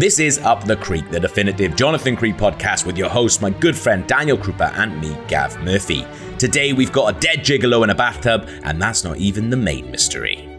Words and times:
This 0.00 0.18
is 0.18 0.38
Up 0.38 0.64
the 0.64 0.76
Creek, 0.76 1.10
the 1.10 1.20
definitive 1.20 1.76
Jonathan 1.76 2.16
Creek 2.16 2.36
podcast 2.36 2.86
with 2.86 2.96
your 2.96 3.10
host, 3.10 3.42
my 3.42 3.50
good 3.50 3.76
friend 3.76 4.06
Daniel 4.06 4.38
Krupa, 4.38 4.72
and 4.78 4.98
me, 4.98 5.14
Gav 5.28 5.62
Murphy. 5.62 6.06
Today 6.38 6.72
we've 6.72 6.90
got 6.90 7.14
a 7.14 7.20
dead 7.20 7.40
gigolo 7.40 7.84
in 7.84 7.90
a 7.90 7.94
bathtub, 7.94 8.48
and 8.62 8.80
that's 8.80 9.04
not 9.04 9.18
even 9.18 9.50
the 9.50 9.58
main 9.58 9.90
mystery. 9.90 10.49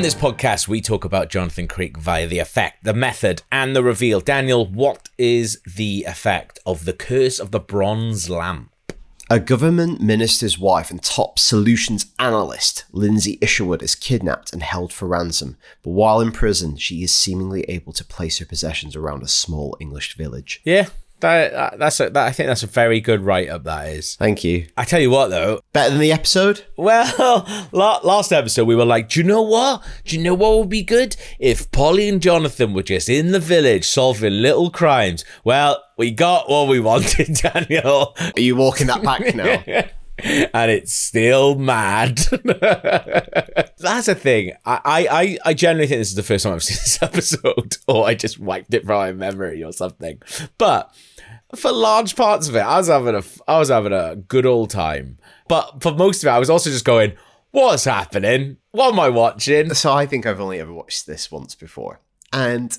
On 0.00 0.02
this 0.02 0.14
podcast, 0.14 0.66
we 0.66 0.80
talk 0.80 1.04
about 1.04 1.28
Jonathan 1.28 1.68
Creek 1.68 1.98
via 1.98 2.26
the 2.26 2.38
effect, 2.38 2.84
the 2.84 2.94
method, 2.94 3.42
and 3.52 3.76
the 3.76 3.82
reveal. 3.82 4.18
Daniel, 4.18 4.64
what 4.64 5.10
is 5.18 5.60
the 5.76 6.06
effect 6.08 6.58
of 6.64 6.86
the 6.86 6.94
curse 6.94 7.38
of 7.38 7.50
the 7.50 7.60
bronze 7.60 8.30
lamp? 8.30 8.72
A 9.28 9.38
government 9.38 10.00
minister's 10.00 10.58
wife 10.58 10.90
and 10.90 11.02
top 11.02 11.38
solutions 11.38 12.06
analyst, 12.18 12.86
Lindsay 12.92 13.36
Isherwood, 13.42 13.82
is 13.82 13.94
kidnapped 13.94 14.54
and 14.54 14.62
held 14.62 14.90
for 14.90 15.06
ransom. 15.06 15.58
But 15.82 15.90
while 15.90 16.22
in 16.22 16.32
prison, 16.32 16.78
she 16.78 17.02
is 17.02 17.12
seemingly 17.12 17.64
able 17.64 17.92
to 17.92 18.02
place 18.02 18.38
her 18.38 18.46
possessions 18.46 18.96
around 18.96 19.22
a 19.22 19.28
small 19.28 19.76
English 19.80 20.16
village. 20.16 20.62
Yeah, 20.64 20.86
that, 21.20 21.52
that 21.52 21.78
that's 21.78 22.00
a, 22.00 22.10
that, 22.10 22.26
I 22.26 22.32
think 22.32 22.48
that's 22.48 22.62
a 22.62 22.66
very 22.66 23.00
good 23.00 23.20
write 23.22 23.48
up. 23.48 23.64
That 23.64 23.88
is. 23.88 24.16
Thank 24.16 24.44
you. 24.44 24.66
I 24.76 24.84
tell 24.84 25.00
you 25.00 25.10
what, 25.10 25.28
though. 25.28 25.60
Better 25.72 25.90
than 25.90 26.00
the 26.00 26.12
episode? 26.12 26.64
Well, 26.76 27.46
last 27.72 28.32
episode 28.32 28.64
we 28.66 28.76
were 28.76 28.84
like, 28.84 29.10
do 29.10 29.20
you 29.20 29.26
know 29.26 29.42
what? 29.42 29.84
Do 30.04 30.16
you 30.16 30.22
know 30.22 30.34
what 30.34 30.58
would 30.58 30.68
be 30.68 30.82
good 30.82 31.16
if 31.38 31.70
Polly 31.70 32.08
and 32.08 32.22
Jonathan 32.22 32.74
were 32.74 32.82
just 32.82 33.08
in 33.08 33.32
the 33.32 33.40
village 33.40 33.86
solving 33.86 34.42
little 34.42 34.70
crimes? 34.70 35.24
Well, 35.44 35.82
we 35.96 36.10
got 36.10 36.48
what 36.48 36.68
we 36.68 36.80
wanted, 36.90 37.34
Daniel. 37.34 38.14
Are 38.18 38.40
you 38.40 38.56
walking 38.56 38.86
that 38.88 39.02
back 39.02 39.34
now? 39.34 39.84
and 40.54 40.70
it's 40.70 40.92
still 40.92 41.54
mad. 41.54 42.18
That's 43.78 44.08
a 44.08 44.14
thing. 44.14 44.52
I, 44.64 44.80
I, 45.10 45.38
I 45.44 45.54
generally 45.54 45.86
think 45.86 46.00
this 46.00 46.08
is 46.08 46.14
the 46.14 46.22
first 46.22 46.44
time 46.44 46.54
I've 46.54 46.62
seen 46.62 46.76
this 46.76 47.02
episode, 47.02 47.76
or 47.86 48.06
I 48.06 48.14
just 48.14 48.38
wiped 48.38 48.74
it 48.74 48.84
from 48.84 48.96
my 48.96 49.12
memory 49.12 49.62
or 49.62 49.72
something. 49.72 50.20
But 50.58 50.94
for 51.56 51.72
large 51.72 52.16
parts 52.16 52.48
of 52.48 52.56
it, 52.56 52.60
I 52.60 52.76
was 52.78 52.88
having 52.88 53.14
a, 53.14 53.22
I 53.48 53.58
was 53.58 53.68
having 53.68 53.92
a 53.92 54.16
good 54.16 54.46
old 54.46 54.70
time. 54.70 55.18
But 55.48 55.82
for 55.82 55.92
most 55.92 56.22
of 56.22 56.28
it, 56.28 56.30
I 56.30 56.38
was 56.38 56.50
also 56.50 56.70
just 56.70 56.84
going, 56.84 57.12
"What's 57.50 57.84
happening? 57.84 58.56
What 58.70 58.92
am 58.92 59.00
I 59.00 59.08
watching?" 59.08 59.74
So 59.74 59.92
I 59.92 60.06
think 60.06 60.26
I've 60.26 60.40
only 60.40 60.60
ever 60.60 60.72
watched 60.72 61.06
this 61.06 61.30
once 61.30 61.54
before. 61.54 62.00
And 62.32 62.76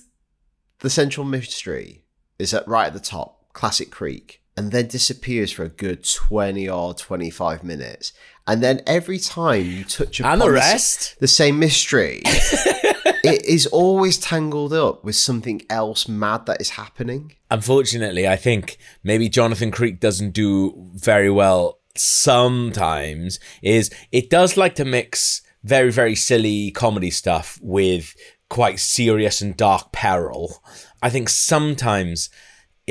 the 0.80 0.90
central 0.90 1.26
mystery 1.26 2.04
is 2.40 2.52
that 2.52 2.68
right 2.68 2.88
at 2.88 2.94
the 2.94 3.00
top, 3.00 3.52
Classic 3.54 3.92
Creek, 3.92 4.42
and 4.58 4.72
then 4.72 4.88
disappears 4.88 5.52
for 5.52 5.64
a 5.64 5.70
good 5.70 6.04
20 6.06 6.68
or 6.70 6.94
25 6.94 7.64
minutes. 7.64 8.14
And 8.48 8.64
then 8.64 8.82
every 8.88 9.20
time 9.20 9.66
you 9.66 9.84
touch 9.84 10.20
upon 10.20 10.32
And 10.34 10.42
the 10.42 10.50
rest? 10.52 11.20
the 11.20 11.28
same 11.28 11.60
mystery, 11.60 12.24
it 13.24 13.46
is 13.46 13.68
always 13.68 14.18
tangled 14.18 14.74
up 14.74 15.04
with 15.04 15.16
something 15.16 15.62
else 15.70 16.08
mad 16.08 16.46
that 16.46 16.62
is 16.62 16.72
happening. 16.72 17.36
Unfortunately, 17.50 18.28
I 18.28 18.36
think 18.36 18.78
maybe 19.04 19.30
Jonathan 19.30 19.72
Creek 19.72 20.00
doesn't 20.00 20.32
do 20.32 20.90
very 20.94 21.30
well 21.30 21.80
sometimes 21.96 23.40
is 23.62 23.92
it 24.12 24.30
does 24.30 24.56
like 24.56 24.76
to 24.76 24.86
mix 24.86 25.42
very 25.64 25.92
very 25.92 26.16
silly 26.16 26.72
comedy 26.72 27.12
stuff 27.12 27.60
with 27.62 28.16
quite 28.50 28.80
serious 28.80 29.42
and 29.42 29.56
dark 29.56 29.92
peril. 29.92 30.62
I 31.02 31.10
think 31.10 31.30
sometimes 31.30 32.30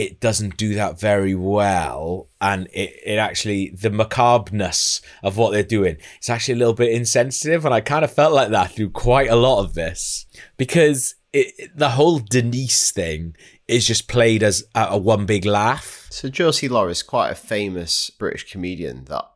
it 0.01 0.19
doesn't 0.19 0.56
do 0.56 0.75
that 0.75 0.98
very 0.98 1.34
well 1.34 2.28
and 2.41 2.66
it, 2.72 2.99
it 3.05 3.19
actually 3.19 3.69
the 3.71 3.91
macabreness 3.91 5.03
of 5.22 5.37
what 5.37 5.50
they're 5.50 5.62
doing 5.62 5.97
it's 6.16 6.31
actually 6.31 6.55
a 6.55 6.56
little 6.56 6.75
bit 6.75 6.91
insensitive 6.91 7.66
and 7.66 7.75
i 7.75 7.81
kind 7.81 8.05
of 8.05 8.10
felt 8.10 8.33
like 8.33 8.49
that 8.49 8.72
through 8.72 8.89
quite 8.89 9.28
a 9.28 9.37
lot 9.37 9.62
of 9.62 9.75
this 9.75 10.25
because 10.56 11.15
it, 11.33 11.71
the 11.77 11.91
whole 11.91 12.19
denise 12.19 12.91
thing 12.91 13.37
is 13.69 13.87
just 13.87 14.09
played 14.09 14.43
as 14.43 14.65
a, 14.75 14.89
a 14.91 14.99
one 14.99 15.27
big 15.27 15.44
laugh 15.44 16.06
So 16.10 16.28
Josie 16.28 16.69
Law 16.69 16.87
is 16.89 17.05
quite 17.05 17.31
a 17.31 17.37
famous 17.37 18.10
British 18.10 18.50
comedian 18.50 19.05
that 19.05 19.31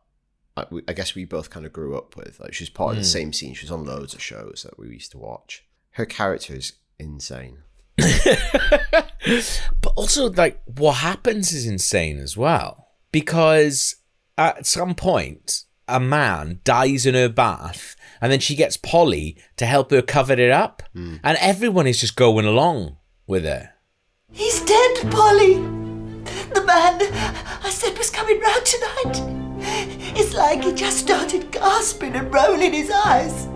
I, 0.57 0.67
we- 0.71 0.83
I 0.89 0.93
guess 0.93 1.15
we 1.15 1.25
both 1.25 1.51
kind 1.51 1.65
of 1.67 1.73
grew 1.73 1.97
up 1.97 2.17
with. 2.17 2.41
Like 2.41 2.53
she's 2.53 2.69
part 2.69 2.93
of 2.93 2.97
the 2.97 3.03
hmm. 3.03 3.19
same 3.19 3.33
scene. 3.33 3.55
She 3.55 3.65
was 3.65 3.71
on 3.71 3.85
loads 3.85 4.15
of 4.15 4.21
shows 4.21 4.65
that 4.65 4.79
we 4.79 4.89
used 4.89 5.13
to 5.13 5.19
watch. 5.19 5.65
Her 5.93 6.05
character 6.05 6.55
is 6.55 6.73
insane. 6.99 7.59
but 9.81 9.93
also 9.95 10.31
like 10.31 10.61
what 10.65 10.95
happens 10.95 11.53
is 11.53 11.67
insane 11.67 12.19
as 12.19 12.37
well 12.37 12.89
because 13.13 13.97
at 14.37 14.67
some 14.67 14.95
point 14.95 15.65
a 15.87 16.01
man 16.01 16.61
dies 16.65 17.07
in 17.07 17.15
her 17.15 17.29
bath 17.29 17.95
and 18.21 18.33
then 18.33 18.41
she 18.41 18.57
gets 18.57 18.77
polly 18.77 19.37
to 19.57 19.67
help 19.67 19.91
her 19.91 20.03
cover 20.03 20.33
it 20.33 20.51
up 20.51 20.83
hmm. 20.93 21.17
and 21.23 21.39
everyone 21.41 21.87
is 21.87 22.01
just 22.01 22.17
going 22.17 22.45
along 22.45 22.97
with 23.27 23.45
her 23.45 23.75
He's 24.35 24.61
dead, 24.63 25.13
Polly. 25.13 25.55
The 26.55 26.65
man 26.67 26.99
I 27.63 27.71
said 27.71 27.97
was 27.97 28.11
coming 28.11 28.41
round 28.41 28.67
tonight. 28.67 29.23
It's 30.19 30.35
like 30.35 30.65
he 30.65 30.73
just 30.73 30.99
started 30.99 31.53
gasping 31.53 32.17
and 32.17 32.35
rolling 32.35 32.73
his 32.73 32.91
eyes. 32.91 33.47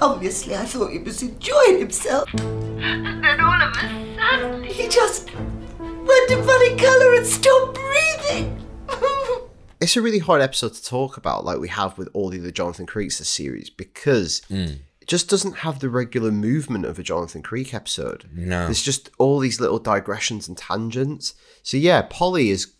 Obviously, 0.00 0.54
I 0.54 0.64
thought 0.64 0.92
he 0.92 0.98
was 0.98 1.22
enjoying 1.22 1.78
himself. 1.78 2.32
And 2.34 3.24
then 3.24 3.40
all 3.40 3.62
of 3.62 3.76
a 3.76 4.16
sudden, 4.16 4.64
he 4.64 4.88
just 4.88 5.34
went 5.34 6.30
a 6.30 6.42
funny 6.42 6.76
colour 6.76 7.14
and 7.14 7.26
stopped 7.26 7.78
breathing. 7.78 8.64
It's 9.80 9.96
a 9.96 10.02
really 10.02 10.18
hard 10.18 10.42
episode 10.42 10.74
to 10.74 10.84
talk 10.84 11.16
about, 11.16 11.44
like 11.44 11.60
we 11.60 11.68
have 11.68 11.96
with 11.96 12.08
all 12.12 12.30
the 12.30 12.40
other 12.40 12.50
Jonathan 12.50 12.84
Creeks 12.84 13.18
this 13.18 13.28
series, 13.28 13.70
because 13.70 14.42
mm. 14.50 14.80
it 15.00 15.06
just 15.06 15.30
doesn't 15.30 15.58
have 15.58 15.78
the 15.78 15.88
regular 15.88 16.32
movement 16.32 16.84
of 16.84 16.98
a 16.98 17.04
Jonathan 17.04 17.42
Creek 17.42 17.72
episode. 17.72 18.28
No. 18.34 18.64
There's 18.64 18.82
just 18.82 19.08
all 19.18 19.38
these 19.38 19.60
little 19.60 19.78
digressions 19.78 20.48
and 20.48 20.58
tangents. 20.58 21.34
So 21.62 21.76
yeah, 21.76 22.02
Polly 22.02 22.50
is. 22.50 22.74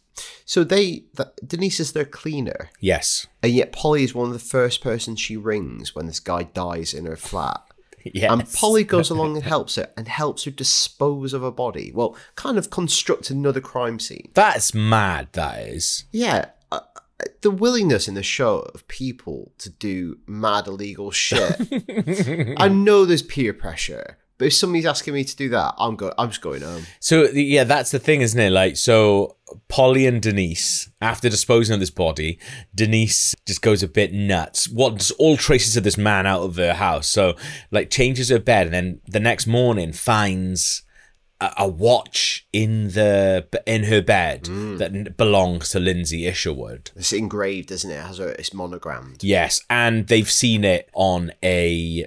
So 0.45 0.65
they, 0.65 1.05
th- 1.17 1.29
Denise 1.47 1.81
is 1.81 1.93
their 1.93 2.05
cleaner, 2.05 2.71
yes 2.81 3.27
and 3.43 3.53
yet 3.53 3.73
Polly 3.73 4.03
is 4.05 4.15
one 4.15 4.27
of 4.29 4.33
the 4.33 4.39
first 4.39 4.81
persons 4.83 5.21
she 5.21 5.37
rings 5.37 5.95
when 5.95 6.07
this 6.07 6.21
guy 6.21 6.43
dies 6.45 6.93
in 6.95 7.07
her 7.07 7.17
flat. 7.17 7.63
yes 8.05 8.31
And 8.31 8.53
Polly 8.53 8.85
goes 8.85 9.11
along 9.11 9.37
and 9.37 9.45
helps 9.45 9.77
her, 9.77 9.89
and 9.97 10.09
helps 10.09 10.45
her 10.45 10.51
dispose 10.51 11.33
of 11.33 11.43
a 11.43 11.51
body. 11.53 11.91
Well, 11.95 12.17
kind 12.37 12.59
of 12.59 12.71
construct 12.71 13.31
another 13.31 13.61
crime 13.61 13.99
scene. 13.99 14.31
that's 14.35 14.75
mad 14.75 15.29
that 15.33 15.61
is 15.61 16.05
Yeah, 16.13 16.47
uh, 16.71 16.81
uh, 17.21 17.25
the 17.41 17.51
willingness 17.51 18.07
in 18.09 18.15
the 18.15 18.23
show 18.23 18.61
of 18.75 18.87
people 18.89 19.53
to 19.59 19.71
do 19.71 20.19
mad 20.27 20.67
illegal 20.67 21.11
shit. 21.11 22.55
I 22.57 22.69
know 22.69 23.05
there's 23.05 23.23
peer 23.23 23.53
pressure, 23.55 24.18
but 24.39 24.47
if 24.47 24.55
somebody's 24.55 24.87
asking 24.87 25.15
me 25.15 25.25
to 25.25 25.37
do 25.37 25.49
that, 25.51 25.75
I'm 25.79 25.97
go. 25.97 26.13
I'm 26.17 26.29
just 26.29 26.41
going 26.41 26.63
home. 26.63 26.85
So 27.01 27.25
yeah, 27.25 27.65
that's 27.65 27.91
the 27.91 27.99
thing, 27.99 28.21
isn't 28.21 28.39
it? 28.39 28.51
Like, 28.51 28.77
so 28.77 29.37
Polly 29.69 30.07
and 30.07 30.23
Denise, 30.23 30.89
after 31.01 31.29
disposing 31.29 31.75
of 31.75 31.81
this 31.81 31.91
body, 31.91 32.39
Denise 32.75 33.35
just 33.47 33.63
goes 33.63 33.83
a 33.83 33.89
bit 33.89 34.13
nuts. 34.13 34.69
Wants 34.69 35.11
all 35.13 35.37
traces 35.37 35.77
of 35.77 35.83
this 35.83 35.99
man 35.99 36.25
out 36.25 36.43
of 36.43 36.57
her 36.57 36.75
house. 36.75 37.09
So 37.09 37.35
like 37.73 37.91
changes 37.91 38.29
her 38.29 38.39
bed, 38.39 38.67
and 38.67 38.75
then 38.75 39.01
the 39.07 39.21
next 39.21 39.47
morning 39.47 39.93
finds 39.93 40.83
a, 41.41 41.69
watch 41.69 42.47
in 42.53 42.89
the 42.91 43.47
in 43.67 43.85
her 43.85 44.03
bed 44.03 44.45
that 44.45 45.17
belongs 45.17 45.71
to 45.71 45.81
Lindsay 45.81 46.27
Isherwood. 46.27 46.91
It's 46.97 47.13
engraved, 47.13 47.71
isn't 47.71 47.91
it? 47.91 47.95
It 47.95 48.03
has 48.03 48.19
a, 48.19 48.29
it's 48.39 48.53
monogrammed. 48.53 49.23
Yes, 49.23 49.61
and 49.71 50.09
they've 50.09 50.31
seen 50.31 50.65
it 50.65 50.91
on 50.95 51.33
a 51.43 52.07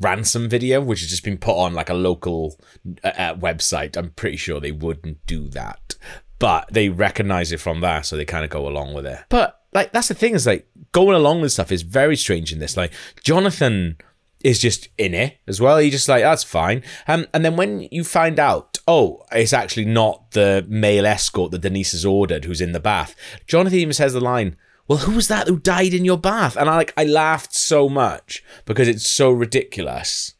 ransom 0.00 0.48
video, 0.48 0.80
which 0.80 1.00
has 1.00 1.10
just 1.10 1.24
been 1.24 1.38
put 1.38 1.56
on 1.56 1.74
like 1.74 1.88
a 1.88 1.94
local 1.94 2.58
uh, 3.02 3.08
uh, 3.08 3.34
website. 3.34 3.96
I'm 3.96 4.10
pretty 4.10 4.36
sure 4.36 4.60
they 4.60 4.72
wouldn't 4.72 5.24
do 5.26 5.48
that, 5.48 5.94
but 6.38 6.68
they 6.70 6.88
recognize 6.88 7.52
it 7.52 7.60
from 7.60 7.80
that, 7.80 8.06
so 8.06 8.16
they 8.16 8.24
kind 8.24 8.44
of 8.44 8.50
go 8.50 8.68
along 8.68 8.94
with 8.94 9.06
it. 9.06 9.20
But 9.28 9.62
like, 9.72 9.92
that's 9.92 10.08
the 10.08 10.14
thing 10.14 10.34
is 10.34 10.46
like 10.46 10.68
going 10.92 11.16
along 11.16 11.40
with 11.40 11.52
stuff 11.52 11.72
is 11.72 11.82
very 11.82 12.16
strange 12.16 12.52
in 12.52 12.58
this. 12.58 12.76
Like, 12.76 12.92
Jonathan 13.22 13.96
is 14.46 14.60
just 14.60 14.88
in 14.96 15.12
it 15.12 15.38
as 15.48 15.60
well. 15.60 15.78
He's 15.78 15.90
just 15.90 16.08
like, 16.08 16.22
that's 16.22 16.44
fine. 16.44 16.84
Um, 17.08 17.26
and 17.34 17.44
then 17.44 17.56
when 17.56 17.80
you 17.90 18.04
find 18.04 18.38
out, 18.38 18.78
oh, 18.86 19.24
it's 19.32 19.52
actually 19.52 19.86
not 19.86 20.30
the 20.30 20.64
male 20.68 21.04
escort 21.04 21.50
that 21.50 21.62
Denise 21.62 21.90
has 21.90 22.04
ordered 22.04 22.44
who's 22.44 22.60
in 22.60 22.70
the 22.70 22.78
bath, 22.78 23.16
Jonathan 23.48 23.80
even 23.80 23.92
says 23.92 24.12
the 24.12 24.20
line, 24.20 24.56
well, 24.86 24.98
who 24.98 25.16
was 25.16 25.26
that 25.26 25.48
who 25.48 25.58
died 25.58 25.92
in 25.92 26.04
your 26.04 26.16
bath? 26.16 26.56
And 26.56 26.70
I 26.70 26.76
like, 26.76 26.94
I 26.96 27.02
laughed 27.02 27.56
so 27.56 27.88
much 27.88 28.44
because 28.66 28.86
it's 28.86 29.10
so 29.10 29.32
ridiculous. 29.32 30.34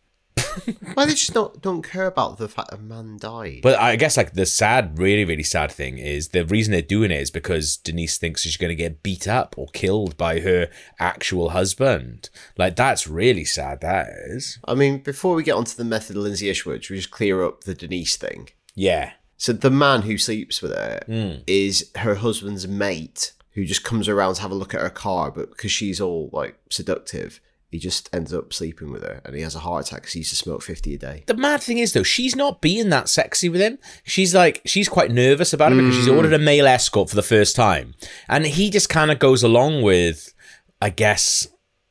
Why 0.95 1.05
they 1.07 1.13
just 1.13 1.35
not 1.35 1.61
don't 1.63 1.83
care 1.83 2.07
about 2.07 2.39
the 2.39 2.49
fact 2.49 2.73
a 2.73 2.79
man 2.79 3.19
died? 3.19 3.61
But 3.63 3.79
I 3.79 3.97
guess 3.97 4.17
like 4.17 4.33
the 4.35 4.47
sad, 4.47 4.99
really, 4.99 5.25
really 5.25 5.43
sad 5.43 5.71
thing 5.71 5.99
is 5.99 6.29
the 6.29 6.45
reason 6.45 6.73
they're 6.73 6.83
doing 6.83 7.11
it 7.11 7.21
is 7.21 7.31
because 7.31 7.77
Denise 7.77 8.19
thinks 8.19 8.43
she's 8.43 8.57
going 8.57 8.71
to 8.71 8.75
get 8.75 9.03
beat 9.03 9.29
up 9.29 9.55
or 9.57 9.67
killed 9.69 10.17
by 10.17 10.41
her 10.41 10.69
actual 10.99 11.51
husband. 11.51 12.31
Like 12.57 12.77
that's 12.77 13.07
really 13.07 13.45
sad. 13.45 13.81
That 13.81 14.09
is. 14.29 14.59
I 14.67 14.75
mean, 14.75 14.99
before 14.99 15.35
we 15.35 15.43
get 15.43 15.55
onto 15.57 15.77
the 15.77 15.85
method 15.85 16.17
of 16.17 16.23
Lindsay 16.23 16.49
Isherwood, 16.49 16.85
should 16.85 16.95
we 16.95 16.99
just 16.99 17.11
clear 17.11 17.45
up 17.45 17.65
the 17.65 17.75
Denise 17.75 18.17
thing? 18.17 18.49
Yeah. 18.75 19.13
So 19.39 19.53
the 19.53 19.71
man 19.71 20.03
who 20.03 20.17
sleeps 20.17 20.63
with 20.63 20.73
her 20.73 21.01
Hmm. 21.07 21.43
is 21.47 21.91
her 21.97 22.15
husband's 22.17 22.67
mate 22.67 23.33
who 23.53 23.65
just 23.65 23.85
comes 23.85 24.09
around 24.09 24.35
to 24.35 24.43
have 24.43 24.51
a 24.51 24.55
look 24.55 24.75
at 24.75 24.81
her 24.83 24.91
car, 24.91 25.31
but 25.31 25.51
because 25.51 25.73
she's 25.73 26.01
all 26.01 26.29
like 26.33 26.59
seductive, 26.71 27.41
he 27.71 27.79
just 27.79 28.15
ends 28.15 28.33
up 28.33 28.53
sleeping 28.53 28.93
with 28.93 29.03
her 29.03 29.21
and 29.25 29.35
he 29.35 29.43
has 29.43 29.55
a 29.55 29.61
heart 29.61 29.87
attack 29.87 30.03
because 30.03 30.13
he 30.13 30.21
used 30.21 30.31
to 30.31 30.37
smoke 30.37 30.63
50 30.63 30.95
a 30.95 30.99
day. 30.99 31.25
The 31.27 31.35
mad 31.35 31.63
thing 31.63 31.79
is 31.79 31.93
though, 31.93 32.03
she's 32.03 32.37
not 32.37 32.61
being 32.61 32.91
that 32.91 33.09
sexy 33.09 33.49
with 33.49 33.61
him. 33.61 33.79
She's 34.05 34.35
like 34.35 34.63
she's 34.65 34.89
quite 34.89 35.11
nervous 35.11 35.53
about 35.53 35.73
it 35.73 35.77
because 35.77 35.95
she's 35.95 36.07
mm. 36.07 36.17
ordered 36.17 36.33
a 36.33 36.39
male 36.39 36.67
escort 36.67 37.11
for 37.11 37.17
the 37.17 37.23
first 37.23 37.57
time. 37.57 37.95
And 38.29 38.47
he 38.47 38.71
just 38.71 38.89
kind 38.89 39.11
of 39.11 39.19
goes 39.19 39.43
along 39.43 39.83
with 39.83 40.33
I 40.81 40.91
guess 40.91 41.49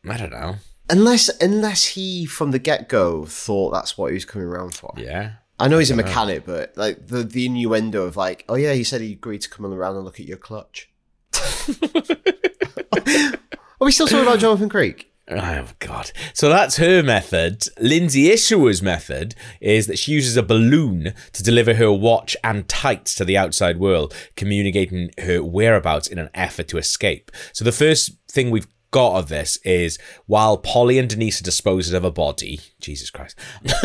I 0.10 0.18
don't 0.18 0.32
know. 0.32 0.56
Unless 0.90 1.30
unless 1.42 1.86
he 1.88 2.26
from 2.26 2.52
the 2.52 2.60
get 2.60 2.88
go 2.88 3.26
thought 3.26 3.72
that's 3.72 3.98
what 3.98 4.08
he 4.08 4.14
was 4.14 4.26
coming 4.26 4.48
around 4.48 4.76
for. 4.76 4.94
Yeah. 4.98 5.34
I 5.58 5.70
know 5.70 5.78
he's 5.78 5.92
a 5.92 5.96
mechanic, 5.96 6.46
but 6.46 6.76
like 6.76 7.08
the, 7.08 7.24
the 7.24 7.46
innuendo 7.46 8.04
of 8.04 8.18
like, 8.18 8.44
oh 8.50 8.56
yeah, 8.56 8.74
he 8.74 8.84
said 8.84 9.00
he 9.00 9.14
agreed 9.14 9.42
to 9.42 9.50
come 9.50 9.66
around 9.66 9.96
and 9.96 10.04
look 10.04 10.20
at 10.20 10.26
your 10.26 10.38
clutch. 10.38 10.90
Are 13.80 13.86
we 13.86 13.94
still 13.94 14.06
talking 14.06 14.24
about 14.24 14.40
Jonathan 14.40 14.68
Creek? 14.68 15.15
Oh 15.28 15.68
god. 15.80 16.12
So 16.34 16.50
that's 16.50 16.78
her 16.78 17.02
method. 17.02 17.64
Lindsay 17.80 18.32
Isherwood's 18.32 18.82
method 18.82 19.34
is 19.60 19.88
that 19.88 19.98
she 19.98 20.12
uses 20.12 20.38
a 20.38 20.44
balloon 20.44 21.14
to 21.34 21.44
deliver 21.44 21.74
her 21.76 21.92
watch 21.92 22.38
and 22.44 22.68
tights 22.68 23.16
to 23.16 23.26
the 23.26 23.38
outside 23.38 23.80
world, 23.80 24.14
communicating 24.36 25.10
her 25.20 25.44
whereabouts 25.44 26.08
in 26.08 26.20
an 26.20 26.30
effort 26.36 26.68
to 26.70 26.78
escape. 26.78 27.32
So 27.54 27.66
the 27.66 27.72
first 27.72 28.12
thing 28.30 28.52
we've 28.52 28.68
got 28.96 29.18
of 29.18 29.28
this 29.28 29.58
is 29.66 30.00
while 30.26 30.58
Polly 30.58 30.98
and 30.98 31.10
Denise 31.10 31.42
are 31.42 31.44
disposed 31.44 31.94
of 31.94 32.06
a 32.06 32.12
body, 32.12 32.62
Jesus 32.80 33.10
Christ, 33.10 33.38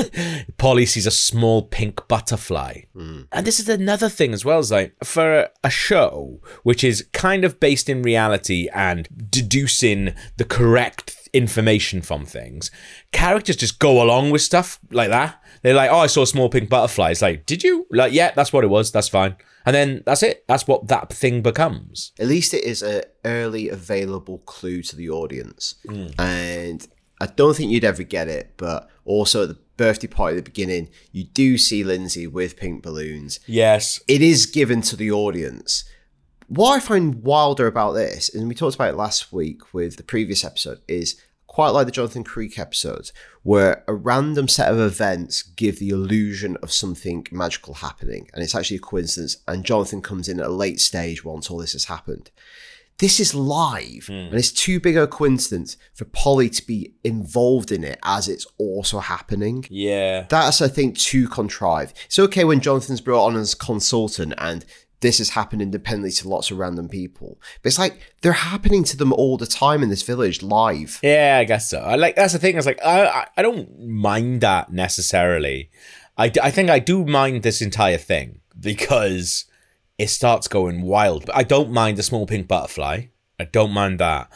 Polly 0.57 0.87
sees 0.87 1.05
a 1.05 1.11
small 1.11 1.63
pink 1.63 2.07
butterfly. 2.07 2.83
Hmm. 2.95 3.23
And 3.33 3.45
this 3.45 3.59
is 3.59 3.69
another 3.69 4.09
thing 4.09 4.33
as 4.33 4.45
well, 4.45 4.61
is 4.61 4.71
like 4.71 4.95
for 5.03 5.49
a 5.65 5.71
show 5.71 6.41
which 6.63 6.85
is 6.85 7.09
kind 7.13 7.45
of 7.45 7.59
based 7.59 7.89
in 7.89 8.03
reality 8.03 8.69
and 8.73 9.09
deducing 9.31 10.15
the 10.37 10.45
correct 10.45 11.11
information 11.33 12.03
from 12.03 12.25
things, 12.25 12.71
characters 13.13 13.57
just 13.57 13.79
go 13.79 14.03
along 14.03 14.31
with 14.31 14.43
stuff 14.43 14.79
like 14.91 15.11
that. 15.11 15.43
They're 15.63 15.75
like, 15.75 15.91
oh, 15.91 15.99
I 15.99 16.07
saw 16.07 16.23
a 16.23 16.27
small 16.27 16.49
pink 16.49 16.69
butterfly. 16.69 17.11
It's 17.11 17.23
like, 17.23 17.47
did 17.47 17.63
you? 17.63 17.87
Like, 17.91 18.13
yeah, 18.13 18.33
that's 18.35 18.53
what 18.53 18.65
it 18.65 18.69
was. 18.69 18.93
That's 18.93 19.09
fine. 19.09 19.37
And 19.67 19.75
then 19.75 20.03
that's 20.07 20.23
it. 20.23 20.45
That's 20.49 20.67
what 20.67 20.89
that 20.89 21.13
thing 21.13 21.43
becomes. 21.43 22.13
At 22.19 22.29
least 22.29 22.55
it 22.55 22.65
is 22.65 22.83
a 22.83 23.05
early 23.25 23.69
available 23.69 24.39
clue 24.39 24.83
to 24.83 24.97
the 24.97 25.11
audience, 25.11 25.75
hmm. 25.87 26.09
and 26.19 26.87
I 27.21 27.27
don't 27.27 27.55
think 27.55 27.71
you'd 27.71 27.85
ever 27.85 28.03
get 28.03 28.29
it. 28.29 28.55
But 28.57 28.89
also 29.05 29.43
at 29.43 29.49
the 29.51 29.59
birthday 29.77 30.07
party 30.07 30.37
at 30.37 30.45
the 30.45 30.51
beginning, 30.51 30.89
you 31.13 31.25
do 31.25 31.59
see 31.59 31.83
Lindsay 31.85 32.27
with 32.27 32.57
pink 32.57 32.83
balloons. 32.83 33.41
Yes. 33.47 34.01
It 34.07 34.23
is 34.23 34.47
given 34.47 34.83
to 34.83 34.97
the 34.97 35.11
audience. 35.11 35.85
What 36.51 36.73
I 36.73 36.81
find 36.81 37.23
wilder 37.23 37.69
about 37.69 37.93
this, 37.93 38.29
and 38.29 38.49
we 38.49 38.57
talked 38.57 38.75
about 38.75 38.93
it 38.93 38.97
last 38.97 39.33
week 39.33 39.73
with 39.73 39.97
the 39.97 40.03
previous 40.03 40.45
episode, 40.45 40.81
is 40.89 41.15
quite 41.47 41.69
like 41.69 41.87
the 41.87 41.93
Jonathan 41.93 42.25
Creek 42.25 42.59
episodes, 42.59 43.13
where 43.45 43.85
a 43.87 43.95
random 43.95 44.49
set 44.49 44.69
of 44.69 44.81
events 44.81 45.45
give 45.45 45.79
the 45.79 45.91
illusion 45.91 46.57
of 46.61 46.73
something 46.73 47.25
magical 47.31 47.75
happening, 47.75 48.29
and 48.35 48.43
it's 48.43 48.57
actually 48.57 48.79
a 48.79 48.81
coincidence, 48.81 49.37
and 49.47 49.65
Jonathan 49.65 50.03
comes 50.03 50.29
in 50.29 50.41
at 50.41 50.47
a 50.47 50.51
late 50.53 50.81
stage 50.81 51.25
once 51.25 51.49
all 51.49 51.59
this 51.59 51.75
has 51.75 51.85
happened. 51.85 52.33
This 52.99 53.21
is 53.21 53.33
live, 53.33 54.09
hmm. 54.09 54.13
and 54.13 54.35
it's 54.35 54.51
too 54.51 54.81
big 54.81 54.97
a 54.97 55.07
coincidence 55.07 55.77
for 55.95 56.05
Polly 56.07 56.51
to 56.51 56.67
be 56.67 56.97
involved 57.05 57.71
in 57.71 57.85
it 57.85 58.01
as 58.03 58.29
it's 58.29 58.47
also 58.59 58.99
happening. 58.99 59.67
Yeah. 59.71 60.27
That's, 60.29 60.61
I 60.61 60.67
think, 60.67 60.99
too 60.99 61.29
contrived. 61.29 61.97
It's 62.07 62.19
okay 62.19 62.43
when 62.43 62.59
Jonathan's 62.59 63.01
brought 63.01 63.27
on 63.27 63.37
as 63.37 63.55
consultant 63.55 64.35
and 64.37 64.67
this 65.01 65.19
has 65.19 65.31
happened 65.31 65.63
independently 65.63 66.11
to 66.13 66.29
lots 66.29 66.51
of 66.51 66.59
random 66.59 66.89
people. 66.89 67.39
But 67.63 67.69
it's 67.69 67.79
like 67.79 68.01
they're 68.21 68.33
happening 68.33 68.85
to 68.85 68.97
them 68.97 69.13
all 69.13 69.37
the 69.37 69.47
time 69.47 69.83
in 69.83 69.89
this 69.89 70.03
village 70.03 70.43
live. 70.43 71.01
Yeah, 71.03 71.39
I 71.41 71.45
guess 71.45 71.71
so. 71.71 71.81
I 71.81 71.97
like 71.97 72.17
that's 72.17 72.33
the 72.33 72.39
thing. 72.39 72.55
I 72.55 72.59
was 72.59 72.67
like 72.67 72.85
I 72.85 73.07
I- 73.07 73.27
I 73.37 73.43
don't 73.43 73.81
mind 73.89 74.41
that 74.43 74.73
necessarily. 74.73 75.71
I, 76.19 76.31
I 76.43 76.51
think 76.51 76.69
I 76.69 76.79
do 76.79 77.05
mind 77.07 77.43
this 77.43 77.63
entire 77.63 77.97
thing 77.97 78.41
because 78.59 79.47
it 79.97 80.09
starts 80.11 80.49
going 80.49 80.83
wild. 80.83 81.27
But 81.27 81.37
I 81.37 81.43
don't 81.45 81.71
mind 81.71 81.97
the 81.97 82.03
small 82.03 82.27
pink 82.27 82.47
butterfly. 82.47 83.05
I 83.39 83.45
don't 83.45 83.73
mind 83.73 84.01
that. 84.01 84.31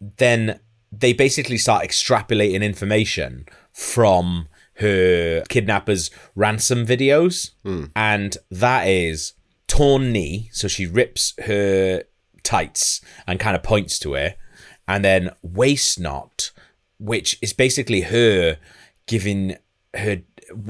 Then 0.00 0.60
they 0.92 1.14
basically 1.14 1.56
start 1.58 1.84
extrapolating 1.84 2.62
information 2.62 3.46
from 3.72 4.48
her 4.74 5.42
kidnapper's 5.48 6.10
ransom 6.34 6.84
videos, 6.86 7.52
hmm. 7.62 7.84
and 7.96 8.36
that 8.50 8.86
is 8.86 9.32
torn 9.76 10.12
knee. 10.12 10.48
So 10.52 10.68
she 10.68 10.86
rips 10.86 11.34
her 11.44 12.04
tights 12.42 13.00
and 13.26 13.40
kind 13.40 13.56
of 13.56 13.62
points 13.62 13.98
to 14.00 14.14
it, 14.14 14.38
and 14.86 15.04
then 15.04 15.30
waist 15.42 15.98
knot, 15.98 16.50
which 16.98 17.38
is 17.42 17.52
basically 17.52 18.02
her 18.02 18.58
giving 19.06 19.56
her 19.94 20.22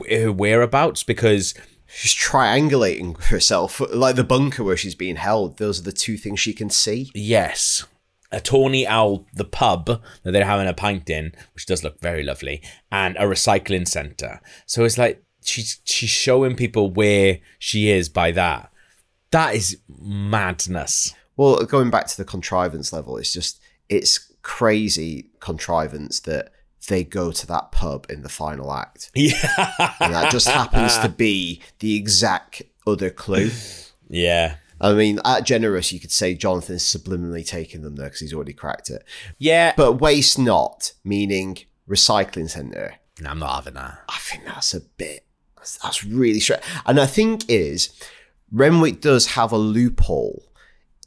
her 0.09 0.33
whereabouts 0.33 1.03
because 1.03 1.55
She's 1.97 2.15
triangulating 2.15 3.23
herself, 3.25 3.81
like 3.93 4.17
the 4.17 4.25
bunker 4.25 4.65
where 4.65 4.77
she's 4.77 4.97
being 4.97 5.15
held. 5.15 5.59
Those 5.59 5.79
are 5.79 5.85
the 5.85 5.93
two 5.93 6.17
things 6.17 6.41
she 6.41 6.53
can 6.53 6.69
see. 6.69 7.11
yes. 7.15 7.85
A 8.33 8.41
Tawny 8.41 8.85
Owl, 8.85 9.27
the 9.33 9.45
pub 9.45 10.03
that 10.25 10.33
they're 10.33 10.45
having 10.45 10.67
a 10.67 10.75
pint 10.75 11.09
in, 11.09 11.31
which 11.55 11.67
does 11.67 11.85
look 11.85 12.01
very 12.01 12.25
lovely, 12.25 12.61
and 12.91 13.17
a 13.17 13.21
recycling 13.27 13.87
centre. 13.87 14.41
So 14.67 14.83
it's 14.83 14.99
like 14.99 15.23
she's 15.45 15.81
she's 15.85 16.11
showing 16.11 16.57
people 16.57 16.91
where 16.91 17.39
she 17.61 17.91
is 17.91 18.09
by 18.09 18.33
that. 18.33 18.73
That 19.35 19.57
is 19.57 19.79
madness. 19.89 21.13
Well, 21.37 21.65
going 21.65 21.91
back 21.91 22.07
to 22.07 22.17
the 22.17 22.25
contrivance 22.25 22.93
level, 22.93 23.17
it's 23.17 23.33
just, 23.33 23.61
it's 23.89 24.33
crazy 24.43 25.31
contrivance 25.41 26.21
that 26.21 26.53
they 26.87 27.03
go 27.03 27.33
to 27.33 27.47
that 27.49 27.73
pub 27.73 28.07
in 28.09 28.23
the 28.23 28.29
final 28.29 28.73
act. 28.73 29.11
Yeah. 29.17 29.73
And 29.99 30.15
that 30.15 30.31
just 30.31 30.49
happens 30.49 30.97
to 30.99 31.09
be 31.09 31.61
the 31.81 31.97
exact 31.97 32.63
other 32.87 33.11
clue. 33.11 33.51
yeah. 34.09 34.59
I 34.81 34.93
mean, 34.93 35.19
at 35.25 35.45
generous, 35.45 35.93
you 35.93 35.99
could 35.99 36.13
say 36.13 36.37
Jonathan's 36.37 36.85
subliminally 36.85 37.45
taking 37.45 37.83
them 37.83 37.97
there 37.97 38.07
because 38.07 38.21
he's 38.21 38.35
already 38.35 38.53
cracked 38.53 38.89
it. 38.89 39.03
Yeah. 39.39 39.73
But 39.77 39.95
waste 39.95 40.39
not, 40.39 40.93
meaning 41.03 41.59
recycling 41.89 42.49
centre. 42.49 43.01
No, 43.21 43.31
I'm 43.31 43.41
not 43.41 43.57
having 43.57 43.75
that. 43.75 43.99
I 44.09 44.19
think 44.19 44.45
that's 44.45 44.75
a 44.75 44.81
bit. 44.81 45.27
That's, 45.57 45.79
that's 45.79 46.05
really 46.05 46.39
straight. 46.39 46.61
And 46.87 47.01
I 47.01 47.07
think 47.07 47.51
is 47.51 47.91
Renwick 48.53 49.01
does 49.01 49.29
have 49.29 49.53
a 49.53 49.57
loophole 49.59 50.45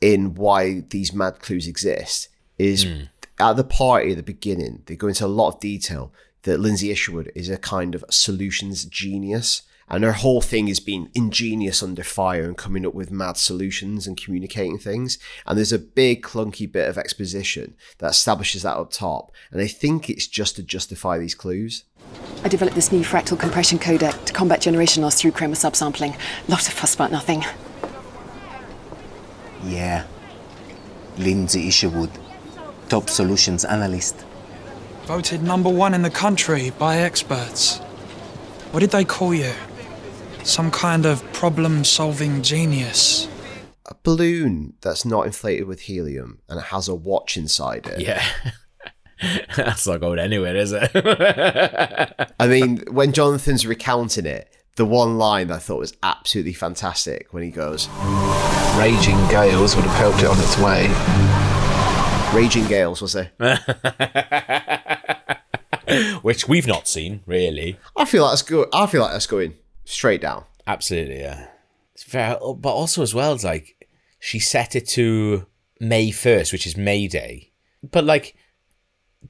in 0.01 0.35
why 0.35 0.81
these 0.89 1.13
mad 1.13 1.39
clues 1.39 1.67
exist. 1.67 2.29
Is 2.57 2.83
hmm. 2.83 3.03
at 3.39 3.53
the 3.53 3.63
party 3.63 4.11
at 4.11 4.17
the 4.17 4.23
beginning, 4.23 4.83
they 4.85 4.95
go 4.95 5.07
into 5.07 5.25
a 5.25 5.27
lot 5.27 5.53
of 5.53 5.59
detail 5.59 6.11
that 6.43 6.59
Lindsay 6.59 6.91
Isherwood 6.91 7.31
is 7.35 7.49
a 7.49 7.57
kind 7.57 7.93
of 7.93 8.03
solutions 8.09 8.85
genius. 8.85 9.61
And 9.89 10.03
her 10.03 10.11
whole 10.11 10.41
thing 10.41 10.67
is 10.67 10.81
being 10.81 11.09
ingenious 11.15 11.81
under 11.81 12.03
fire 12.03 12.43
and 12.43 12.57
coming 12.57 12.85
up 12.85 12.93
with 12.93 13.09
mad 13.09 13.37
solutions 13.37 14.05
and 14.05 14.21
communicating 14.21 14.77
things. 14.77 15.17
And 15.45 15.57
there's 15.57 15.71
a 15.71 15.79
big 15.79 16.23
clunky 16.23 16.69
bit 16.69 16.89
of 16.89 16.97
exposition 16.97 17.75
that 17.99 18.11
establishes 18.11 18.63
that 18.63 18.75
up 18.75 18.91
top. 18.91 19.31
And 19.49 19.61
I 19.61 19.67
think 19.67 20.09
it's 20.09 20.27
just 20.27 20.57
to 20.57 20.63
justify 20.63 21.17
these 21.17 21.35
clues. 21.35 21.85
I 22.43 22.49
developed 22.49 22.75
this 22.75 22.91
new 22.91 23.01
fractal 23.01 23.39
compression 23.39 23.79
codec 23.79 24.25
to 24.25 24.33
combat 24.33 24.59
generation 24.59 25.03
loss 25.03 25.21
through 25.21 25.31
chroma 25.31 25.55
subsampling. 25.55 26.17
Lot 26.49 26.67
of 26.67 26.73
fuss 26.73 26.93
about 26.93 27.11
nothing. 27.11 27.45
Yeah. 29.63 30.05
Lindsay 31.17 31.67
Isherwood, 31.67 32.11
top 32.89 33.09
solutions 33.09 33.63
analyst. 33.65 34.23
Voted 35.05 35.41
number 35.41 35.69
one 35.69 35.93
in 35.93 36.01
the 36.01 36.09
country 36.09 36.71
by 36.71 36.97
experts. 36.97 37.77
What 38.71 38.81
did 38.81 38.91
they 38.91 39.05
call 39.05 39.33
you? 39.33 39.53
Some 40.47 40.71
kind 40.71 41.05
of 41.05 41.21
problem 41.33 41.83
solving 41.83 42.41
genius. 42.41 43.27
a 43.85 43.93
balloon 44.03 44.75
that's 44.81 45.03
not 45.03 45.25
inflated 45.25 45.67
with 45.67 45.81
helium 45.81 46.39
and 46.47 46.57
it 46.57 46.67
has 46.67 46.87
a 46.87 46.95
watch 46.95 47.35
inside 47.35 47.85
it. 47.85 47.99
Yeah. 47.99 48.23
That's 49.57 49.85
not 49.85 49.99
going 49.99 50.19
anywhere, 50.19 50.55
is 50.55 50.71
it? 50.73 50.89
I 52.39 52.47
mean, 52.53 52.83
when 52.89 53.11
Jonathan's 53.13 53.67
recounting 53.67 54.25
it, 54.25 54.49
the 54.77 54.85
one 54.85 55.17
line 55.17 55.51
I 55.51 55.57
thought 55.57 55.79
was 55.79 55.97
absolutely 56.03 56.53
fantastic 56.53 57.33
when 57.33 57.43
he 57.43 57.49
goes, 57.49 57.89
Raging 58.77 59.17
gales 59.27 59.75
would 59.75 59.83
have 59.85 59.97
helped 59.97 60.21
it 60.21 60.27
on 60.27 60.39
its 60.39 60.57
way. 60.57 60.87
Raging 62.33 62.67
Gales, 62.67 63.01
was 63.01 63.13
there? 63.13 63.31
Which 66.21 66.47
we've 66.47 66.67
not 66.67 66.87
seen, 66.87 67.21
really. 67.25 67.79
I 67.95 68.05
feel 68.05 68.21
like 68.23 68.33
that's 68.33 68.43
good. 68.43 68.67
I 68.73 68.85
feel 68.85 69.01
like 69.01 69.13
that's 69.13 69.25
going 69.27 69.55
straight 69.87 70.21
down. 70.21 70.45
Absolutely, 70.65 71.19
yeah. 71.19 71.47
It's 71.93 72.03
very, 72.03 72.37
oh, 72.41 72.53
but 72.53 72.73
also 72.73 73.01
as 73.01 73.15
well, 73.15 73.33
it's 73.33 73.43
like 73.43 73.87
she 74.19 74.39
set 74.39 74.75
it 74.75 74.87
to 74.89 75.45
May 75.79 76.11
first, 76.11 76.51
which 76.51 76.67
is 76.67 76.77
May 76.77 77.07
Day. 77.07 77.51
But 77.83 78.03
like, 78.03 78.35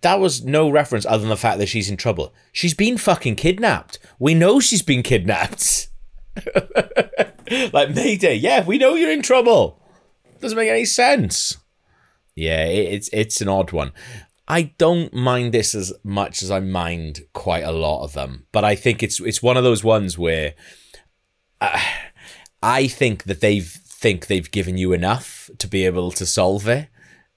that 0.01 0.19
was 0.19 0.43
no 0.43 0.69
reference 0.69 1.05
other 1.05 1.19
than 1.19 1.29
the 1.29 1.37
fact 1.37 1.59
that 1.59 1.67
she's 1.67 1.89
in 1.89 1.97
trouble. 1.97 2.33
She's 2.51 2.73
been 2.73 2.97
fucking 2.97 3.35
kidnapped. 3.35 3.99
We 4.19 4.33
know 4.33 4.59
she's 4.59 4.81
been 4.81 5.03
kidnapped. 5.03 5.87
like 7.73 7.95
Mayday, 7.95 8.35
yeah, 8.35 8.65
we 8.65 8.77
know 8.77 8.95
you're 8.95 9.11
in 9.11 9.21
trouble. 9.21 9.81
Doesn't 10.39 10.57
make 10.57 10.69
any 10.69 10.85
sense. 10.85 11.57
Yeah, 12.35 12.65
it, 12.65 12.93
it's 12.93 13.09
it's 13.11 13.41
an 13.41 13.49
odd 13.49 13.71
one. 13.71 13.91
I 14.47 14.73
don't 14.77 15.13
mind 15.13 15.53
this 15.53 15.75
as 15.75 15.93
much 16.03 16.41
as 16.41 16.49
I 16.49 16.59
mind 16.59 17.21
quite 17.33 17.63
a 17.63 17.71
lot 17.71 18.03
of 18.03 18.13
them, 18.13 18.45
but 18.51 18.63
I 18.63 18.75
think 18.75 19.03
it's 19.03 19.19
it's 19.19 19.43
one 19.43 19.57
of 19.57 19.63
those 19.63 19.83
ones 19.83 20.17
where 20.17 20.53
uh, 21.59 21.81
I 22.63 22.87
think 22.87 23.23
that 23.25 23.41
they 23.41 23.59
think 23.59 24.27
they've 24.27 24.49
given 24.49 24.77
you 24.77 24.93
enough 24.93 25.49
to 25.57 25.67
be 25.67 25.85
able 25.85 26.11
to 26.11 26.25
solve 26.25 26.67
it. 26.67 26.87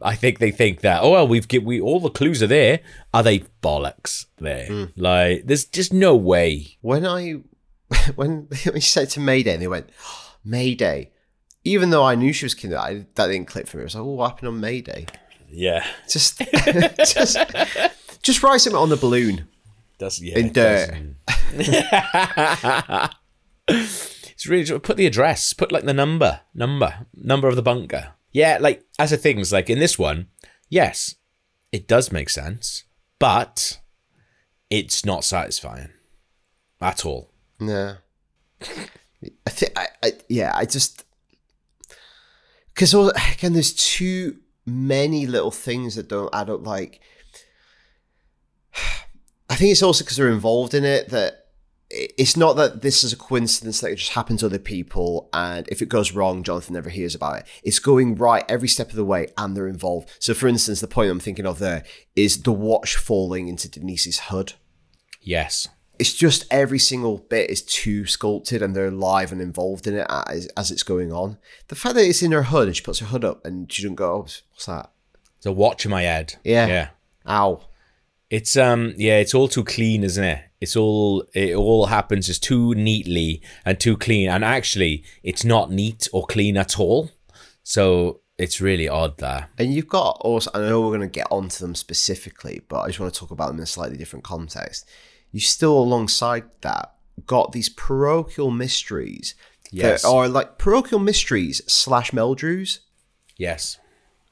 I 0.02 0.14
think 0.14 0.38
they 0.38 0.50
think 0.50 0.80
that 0.80 1.02
oh 1.02 1.10
well 1.10 1.28
we've 1.28 1.48
give 1.48 1.64
we 1.64 1.80
all 1.80 2.00
the 2.00 2.10
clues 2.10 2.42
are 2.42 2.46
there. 2.46 2.80
Are 3.12 3.22
they 3.22 3.40
bollocks 3.62 4.26
there? 4.38 4.88
Like 4.96 5.46
there's 5.46 5.64
just 5.64 5.92
no 5.92 6.14
way. 6.14 6.78
When 6.80 7.04
I 7.04 7.40
when 8.14 8.48
we 8.72 8.80
said 8.80 9.10
to 9.10 9.20
Mayday, 9.20 9.54
and 9.54 9.62
they 9.62 9.68
went 9.68 9.90
Mayday, 10.44 11.10
even 11.64 11.90
though 11.90 12.04
I 12.04 12.14
knew 12.14 12.32
she 12.32 12.44
was 12.44 12.54
kidnapped, 12.54 12.86
I, 12.86 13.06
that 13.14 13.26
didn't 13.26 13.48
click 13.48 13.66
for 13.66 13.78
me. 13.78 13.82
I 13.82 13.84
was 13.84 13.94
like, 13.94 14.04
oh, 14.04 14.10
what 14.10 14.30
happened 14.30 14.48
on 14.48 14.60
Mayday? 14.60 15.06
Yeah, 15.52 15.84
Just, 16.08 16.38
just, 16.96 17.36
just 18.22 18.42
write 18.42 18.60
something 18.60 18.78
on 18.78 18.88
the 18.88 18.96
balloon. 18.96 19.48
That's 19.98 20.20
yeah. 20.20 20.38
In 20.38 20.52
dirt. 20.52 20.90
it's 23.68 24.46
really 24.46 24.78
put 24.78 24.96
the 24.96 25.06
address, 25.06 25.52
put 25.52 25.72
like 25.72 25.84
the 25.84 25.92
number, 25.92 26.40
number, 26.54 27.06
number 27.14 27.48
of 27.48 27.56
the 27.56 27.62
bunker. 27.62 28.14
Yeah, 28.32 28.58
like 28.60 28.84
as 28.98 29.12
a 29.12 29.16
things 29.16 29.52
like 29.52 29.68
in 29.68 29.78
this 29.78 29.98
one, 29.98 30.28
yes, 30.68 31.16
it 31.72 31.86
does 31.86 32.12
make 32.12 32.30
sense, 32.30 32.84
but 33.18 33.80
it's 34.70 35.04
not 35.04 35.24
satisfying 35.24 35.90
at 36.80 37.04
all. 37.04 37.30
No. 37.58 37.96
I 39.46 39.50
think 39.50 39.72
I, 39.78 39.88
I 40.02 40.12
yeah, 40.28 40.52
I 40.54 40.64
just 40.64 41.04
because 42.74 42.94
again, 42.94 43.52
there's 43.52 43.74
too 43.74 44.38
many 44.66 45.26
little 45.26 45.50
things 45.50 45.94
that 45.96 46.08
don't 46.08 46.34
add 46.34 46.50
up. 46.50 46.66
Like, 46.66 47.00
I 49.50 49.56
think 49.56 49.72
it's 49.72 49.82
also 49.82 50.04
because 50.04 50.16
they're 50.16 50.28
involved 50.28 50.74
in 50.74 50.84
it 50.84 51.08
that 51.10 51.46
it's 51.92 52.36
not 52.36 52.54
that 52.54 52.82
this 52.82 53.02
is 53.02 53.12
a 53.12 53.16
coincidence 53.16 53.80
that 53.80 53.90
it 53.90 53.96
just 53.96 54.12
happened 54.12 54.38
to 54.38 54.46
other 54.46 54.60
people, 54.60 55.28
and 55.32 55.66
if 55.68 55.82
it 55.82 55.88
goes 55.88 56.12
wrong, 56.12 56.44
Jonathan 56.44 56.74
never 56.74 56.90
hears 56.90 57.16
about 57.16 57.40
it. 57.40 57.46
It's 57.64 57.80
going 57.80 58.14
right 58.14 58.44
every 58.48 58.68
step 58.68 58.90
of 58.90 58.96
the 58.96 59.04
way, 59.04 59.26
and 59.36 59.56
they're 59.56 59.66
involved. 59.66 60.10
So, 60.20 60.32
for 60.32 60.46
instance, 60.46 60.80
the 60.80 60.86
point 60.86 61.10
I'm 61.10 61.18
thinking 61.18 61.46
of 61.46 61.58
there 61.58 61.82
is 62.14 62.42
the 62.44 62.52
watch 62.52 62.96
falling 62.96 63.48
into 63.48 63.68
Denise's 63.68 64.20
hood 64.20 64.54
Yes. 65.20 65.68
It's 66.00 66.14
just 66.14 66.46
every 66.50 66.78
single 66.78 67.18
bit 67.18 67.50
is 67.50 67.60
too 67.60 68.06
sculpted 68.06 68.62
and 68.62 68.74
they're 68.74 68.90
live 68.90 69.32
and 69.32 69.40
involved 69.42 69.86
in 69.86 69.96
it 69.96 70.06
as, 70.08 70.46
as 70.56 70.70
it's 70.70 70.82
going 70.82 71.12
on. 71.12 71.36
The 71.68 71.74
fact 71.74 71.94
that 71.96 72.06
it's 72.06 72.22
in 72.22 72.32
her 72.32 72.44
hood 72.44 72.68
and 72.68 72.76
she 72.76 72.82
puts 72.82 73.00
her 73.00 73.06
hood 73.06 73.22
up 73.22 73.44
and 73.44 73.70
she 73.70 73.82
doesn't 73.82 73.96
go, 73.96 74.10
oh, 74.10 74.18
what's 74.20 74.64
that? 74.64 74.90
It's 75.36 75.44
a 75.44 75.52
watch 75.52 75.84
in 75.84 75.90
my 75.90 76.02
head. 76.02 76.36
Yeah. 76.42 76.66
Yeah. 76.66 76.88
Ow. 77.28 77.60
It's 78.30 78.56
um 78.56 78.94
yeah, 78.96 79.18
it's 79.18 79.34
all 79.34 79.46
too 79.46 79.62
clean, 79.62 80.02
isn't 80.02 80.24
it? 80.24 80.42
It's 80.60 80.74
all 80.74 81.24
it 81.34 81.54
all 81.54 81.86
happens 81.86 82.28
just 82.28 82.42
too 82.42 82.74
neatly 82.74 83.42
and 83.66 83.78
too 83.78 83.98
clean. 83.98 84.30
And 84.30 84.42
actually, 84.42 85.04
it's 85.22 85.44
not 85.44 85.70
neat 85.70 86.08
or 86.14 86.24
clean 86.26 86.56
at 86.56 86.80
all. 86.80 87.10
So 87.62 88.20
it's 88.38 88.60
really 88.60 88.88
odd 88.88 89.18
there. 89.18 89.48
And 89.58 89.74
you've 89.74 89.88
got 89.88 90.16
also, 90.22 90.50
I 90.54 90.60
know 90.60 90.80
we're 90.80 90.96
going 90.96 91.00
to 91.00 91.08
get 91.08 91.26
onto 91.30 91.58
them 91.58 91.74
specifically, 91.74 92.62
but 92.68 92.80
I 92.80 92.86
just 92.86 93.00
want 93.00 93.12
to 93.12 93.20
talk 93.20 93.32
about 93.32 93.48
them 93.48 93.58
in 93.58 93.64
a 93.64 93.66
slightly 93.66 93.98
different 93.98 94.24
context. 94.24 94.88
You 95.32 95.40
still, 95.40 95.78
alongside 95.78 96.44
that, 96.62 96.92
got 97.26 97.52
these 97.52 97.68
parochial 97.68 98.50
mysteries 98.50 99.34
Yes. 99.72 100.02
that 100.02 100.08
are 100.08 100.28
like 100.28 100.58
parochial 100.58 100.98
mysteries 100.98 101.60
slash 101.68 102.10
Meldrews. 102.10 102.80
Yes. 103.36 103.78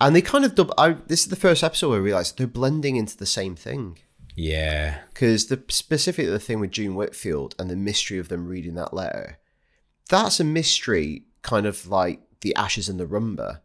And 0.00 0.14
they 0.16 0.22
kind 0.22 0.44
of, 0.44 0.54
dub- 0.56 0.74
I, 0.76 0.92
this 1.06 1.20
is 1.22 1.28
the 1.28 1.36
first 1.36 1.62
episode 1.62 1.90
where 1.90 1.98
I 1.98 2.02
realised 2.02 2.38
they're 2.38 2.46
blending 2.48 2.96
into 2.96 3.16
the 3.16 3.26
same 3.26 3.54
thing. 3.56 3.98
Yeah. 4.40 5.00
because 5.12 5.46
the 5.48 5.60
specifically 5.68 6.30
the 6.30 6.38
thing 6.38 6.60
with 6.60 6.70
June 6.70 6.94
Whitfield 6.94 7.56
and 7.58 7.68
the 7.68 7.74
mystery 7.74 8.18
of 8.18 8.28
them 8.28 8.46
reading 8.46 8.74
that 8.74 8.94
letter, 8.94 9.38
that's 10.08 10.38
a 10.38 10.44
mystery, 10.44 11.24
kind 11.42 11.66
of 11.66 11.88
like 11.88 12.20
the 12.42 12.54
ashes 12.54 12.88
and 12.88 13.00
the 13.00 13.04
rumba, 13.06 13.60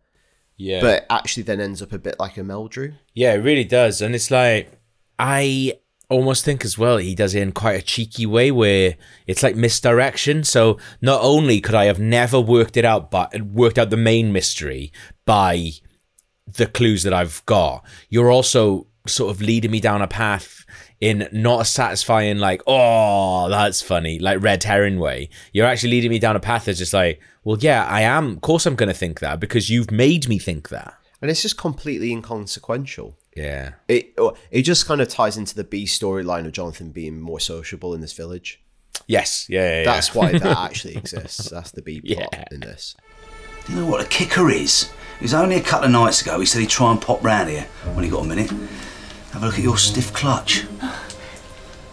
Yeah. 0.58 0.82
but 0.82 1.06
actually 1.12 1.44
then 1.44 1.62
ends 1.62 1.82
up 1.84 1.94
a 1.94 2.00
bit 2.00 2.20
like 2.20 2.38
a 2.38 2.42
Meldrew. 2.42 2.96
Yeah, 3.14 3.34
it 3.34 3.38
really 3.44 3.64
does. 3.64 4.02
And 4.02 4.16
it's 4.16 4.32
like, 4.32 4.72
I 5.20 5.74
almost 6.14 6.46
think 6.46 6.64
as 6.64 6.78
well, 6.78 6.98
he 6.98 7.16
does 7.16 7.36
it 7.36 7.42
in 7.42 7.52
quite 7.52 7.80
a 7.80 7.82
cheeky 7.82 8.26
way 8.26 8.52
where 8.52 8.96
it's 9.28 9.44
like 9.44 9.56
misdirection. 9.56 10.44
So 10.44 10.78
not 11.02 11.20
only 11.22 11.60
could 11.60 11.76
I 11.76 11.86
have 11.86 12.00
never 12.00 12.40
worked 12.40 12.78
it 12.78 12.86
out, 12.86 13.12
but 13.12 13.42
worked 13.42 13.78
out 13.78 13.90
the 13.90 13.98
main 13.98 14.32
mystery 14.32 14.92
by 15.26 15.72
the 16.48 16.68
clues 16.68 17.04
that 17.04 17.14
I've 17.14 17.44
got, 17.46 17.86
you're 18.10 18.32
also 18.32 18.88
sort 19.08 19.32
of 19.32 19.42
leading 19.42 19.72
me 19.72 19.80
down 19.80 20.02
a 20.02 20.08
path 20.08 20.66
in 21.02 21.28
not 21.34 21.62
a 21.62 21.66
satisfying, 21.66 22.38
like, 22.38 22.62
oh, 22.66 23.50
that's 23.50 23.82
funny, 23.82 24.20
like 24.20 24.42
red 24.42 24.64
herring 24.64 25.00
way. 25.00 25.30
You're 25.52 25.68
actually 25.68 25.92
leading 25.92 26.12
me 26.12 26.20
down 26.20 26.38
a 26.38 26.40
path 26.40 26.66
that's 26.66 26.80
just 26.80 26.94
like, 26.94 27.20
well, 27.44 27.58
yeah, 27.60 27.86
I 27.86 28.02
am. 28.02 28.34
Of 28.34 28.42
course, 28.42 28.66
I'm 28.66 28.76
going 28.76 28.88
to 28.88 28.96
think 28.96 29.20
that 29.20 29.42
because 29.42 29.70
you've 29.70 29.92
made 29.92 30.30
me 30.30 30.40
think 30.40 30.70
that. 30.70 30.94
And 31.24 31.32
it's 31.32 31.42
just 31.42 31.58
completely 31.58 32.12
inconsequential. 32.12 33.18
Yeah. 33.34 33.76
It 33.88 34.14
oh, 34.18 34.36
it 34.52 34.64
just 34.64 34.86
kind 34.86 35.00
of 35.00 35.08
ties 35.08 35.38
into 35.38 35.56
the 35.56 35.64
B 35.64 35.86
storyline 35.86 36.46
of 36.46 36.52
Jonathan 36.52 36.90
being 36.92 37.22
more 37.22 37.40
sociable 37.40 37.94
in 37.94 38.02
this 38.02 38.12
village. 38.12 38.62
Yes. 39.08 39.48
Yeah. 39.50 39.62
yeah, 39.62 39.78
yeah. 39.78 39.84
That's 39.86 40.14
why 40.14 40.34
that 40.34 40.58
actually 40.58 40.98
exists. 40.98 41.50
That's 41.50 41.72
the 41.72 41.82
B 41.82 42.02
plot 42.02 42.28
Yeah. 42.34 42.44
in 42.52 42.60
this. 42.60 42.98
Do 43.66 43.72
you 43.72 43.80
know 43.80 43.86
what 43.86 44.04
a 44.04 44.08
kicker 44.10 44.50
is? 44.50 44.92
It 45.16 45.22
was 45.22 45.34
only 45.34 45.56
a 45.56 45.62
couple 45.62 45.86
of 45.86 45.92
nights 45.92 46.22
ago 46.22 46.42
he 46.42 46.46
said 46.46 46.60
he'd 46.60 46.70
try 46.70 46.92
and 46.92 47.02
pop 47.02 47.24
round 47.24 47.50
here 47.50 47.68
when 47.94 48.04
he 48.04 48.10
got 48.10 48.26
a 48.26 48.28
minute. 48.28 48.50
Have 49.32 49.44
a 49.44 49.46
look 49.46 49.56
at 49.58 49.64
your 49.64 49.78
stiff 49.78 50.12
clutch. 50.12 50.66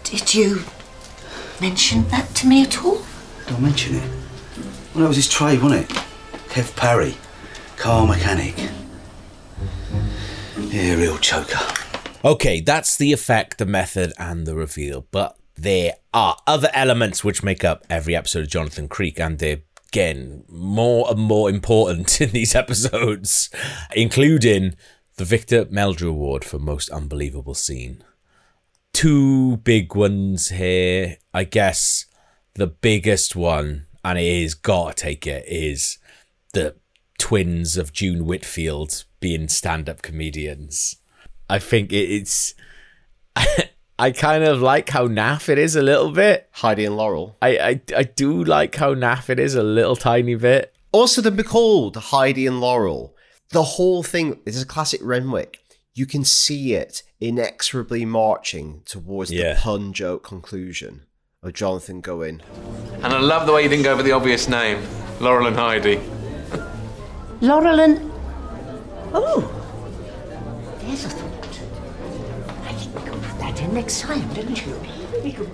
Did 0.02 0.34
you 0.34 0.64
mention 1.60 2.08
that 2.08 2.34
to 2.34 2.48
me 2.48 2.64
at 2.64 2.82
all? 2.84 3.02
Don't 3.46 3.62
mention 3.62 3.94
it? 3.94 4.10
Well, 4.92 5.02
that 5.04 5.08
was 5.08 5.16
his 5.16 5.28
trade, 5.28 5.62
wasn't 5.62 5.88
it? 5.88 5.96
Kev 6.48 6.74
Parry, 6.74 7.14
car 7.76 8.08
mechanic. 8.08 8.56
Yeah, 10.70 10.94
real 10.94 11.18
choker. 11.18 11.58
Okay, 12.24 12.60
that's 12.60 12.96
the 12.96 13.12
effect, 13.12 13.58
the 13.58 13.66
method, 13.66 14.12
and 14.18 14.46
the 14.46 14.54
reveal. 14.54 15.04
But 15.10 15.36
there 15.56 15.94
are 16.14 16.36
other 16.46 16.68
elements 16.72 17.24
which 17.24 17.42
make 17.42 17.64
up 17.64 17.84
every 17.90 18.14
episode 18.14 18.44
of 18.44 18.50
Jonathan 18.50 18.86
Creek, 18.86 19.18
and 19.18 19.40
they're 19.40 19.62
again 19.88 20.44
more 20.48 21.10
and 21.10 21.18
more 21.18 21.50
important 21.50 22.20
in 22.20 22.30
these 22.30 22.54
episodes, 22.54 23.50
including 23.96 24.76
the 25.16 25.24
Victor 25.24 25.64
Meldrew 25.64 26.10
Award 26.10 26.44
for 26.44 26.60
Most 26.60 26.88
Unbelievable 26.90 27.54
Scene. 27.54 28.04
Two 28.92 29.56
big 29.56 29.96
ones 29.96 30.50
here. 30.50 31.16
I 31.34 31.42
guess 31.42 32.06
the 32.54 32.68
biggest 32.68 33.34
one, 33.34 33.86
and 34.04 34.20
it 34.20 34.24
is 34.24 34.54
gotta 34.54 34.94
take 34.94 35.26
it, 35.26 35.44
is 35.48 35.98
the 36.52 36.76
twins 37.18 37.76
of 37.76 37.92
June 37.92 38.24
Whitfield 38.24 39.04
being 39.20 39.48
stand-up 39.48 40.02
comedians. 40.02 40.96
I 41.48 41.58
think 41.58 41.92
it's. 41.92 42.54
I 43.98 44.12
kind 44.12 44.44
of 44.44 44.62
like 44.62 44.88
how 44.88 45.08
naff 45.08 45.50
it 45.50 45.58
is 45.58 45.76
a 45.76 45.82
little 45.82 46.10
bit. 46.10 46.48
Heidi 46.52 46.86
and 46.86 46.96
Laurel. 46.96 47.36
I, 47.42 47.58
I 47.58 47.80
I 47.94 48.02
do 48.04 48.42
like 48.42 48.74
how 48.76 48.94
naff 48.94 49.28
it 49.28 49.38
is 49.38 49.54
a 49.54 49.62
little 49.62 49.94
tiny 49.96 50.36
bit. 50.36 50.74
Also, 50.92 51.20
the 51.20 51.44
called 51.44 51.96
Heidi 51.96 52.46
and 52.46 52.60
Laurel. 52.60 53.14
The 53.50 53.62
whole 53.62 54.02
thing 54.02 54.40
is 54.46 54.62
a 54.62 54.66
classic 54.66 55.00
Renwick. 55.02 55.58
You 55.92 56.06
can 56.06 56.24
see 56.24 56.72
it 56.74 57.02
inexorably 57.20 58.04
marching 58.06 58.82
towards 58.86 59.30
Yeah. 59.30 59.54
the 59.54 59.60
pun 59.60 59.92
joke 59.92 60.22
conclusion 60.24 61.02
of 61.42 61.52
Jonathan 61.52 62.00
going, 62.00 62.40
And 63.02 63.06
I 63.12 63.18
love 63.20 63.46
the 63.46 63.52
way 63.52 63.62
you 63.64 63.68
didn't 63.68 63.84
go 63.84 63.96
for 63.96 64.02
the 64.02 64.12
obvious 64.12 64.48
name 64.48 64.82
Laurel 65.20 65.46
and 65.48 65.56
Heidi. 65.56 66.00
Laurel 67.40 67.80
and. 67.80 68.09
Oh! 69.12 69.40
There's 70.82 71.04
a 71.04 71.08
thought. 71.08 71.60
I 72.64 72.72
think 72.74 72.94
we 72.94 73.02
could 73.10 73.22
put 73.22 73.38
that 73.38 73.60
in 73.60 73.74
next 73.74 74.00
time, 74.02 74.32
didn't 74.34 74.66
you? 74.66 74.80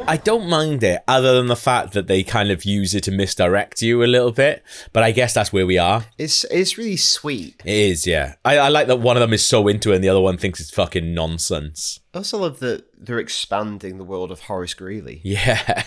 I 0.07 0.17
don't 0.17 0.49
mind 0.49 0.83
it, 0.85 1.03
other 1.09 1.35
than 1.35 1.49
the 1.49 1.57
fact 1.57 1.93
that 1.95 2.07
they 2.07 2.23
kind 2.23 2.51
of 2.53 2.65
use 2.65 2.95
it 2.95 3.03
to 3.05 3.11
misdirect 3.11 3.83
you 3.83 4.03
a 4.03 4.07
little 4.07 4.31
bit. 4.31 4.63
But 4.93 5.03
I 5.03 5.11
guess 5.11 5.35
that's 5.35 5.53
where 5.53 5.67
we 5.67 5.77
are. 5.77 6.05
it's 6.17 6.45
it's 6.45 6.79
really 6.79 6.97
sweet. 6.97 7.61
It 7.65 7.75
is, 7.75 8.07
yeah. 8.07 8.35
I, 8.45 8.59
I 8.59 8.69
like 8.69 8.87
that 8.87 9.01
one 9.01 9.17
of 9.17 9.21
them 9.21 9.33
is 9.33 9.45
so 9.45 9.67
into 9.67 9.93
it 9.93 9.97
and 9.97 10.05
the 10.05 10.09
other 10.09 10.21
one 10.21 10.37
thinks 10.39 10.61
it's 10.61 10.71
fucking 10.71 11.13
nonsense. 11.15 12.01
I 12.15 12.19
also 12.19 12.39
love 12.39 12.61
that 12.61 12.85
they're 12.97 13.19
expanding 13.19 13.99
the 13.99 14.05
world 14.05 14.31
of 14.31 14.41
Horace 14.41 14.73
Greeley 14.75 15.21
Yeah. 15.25 15.59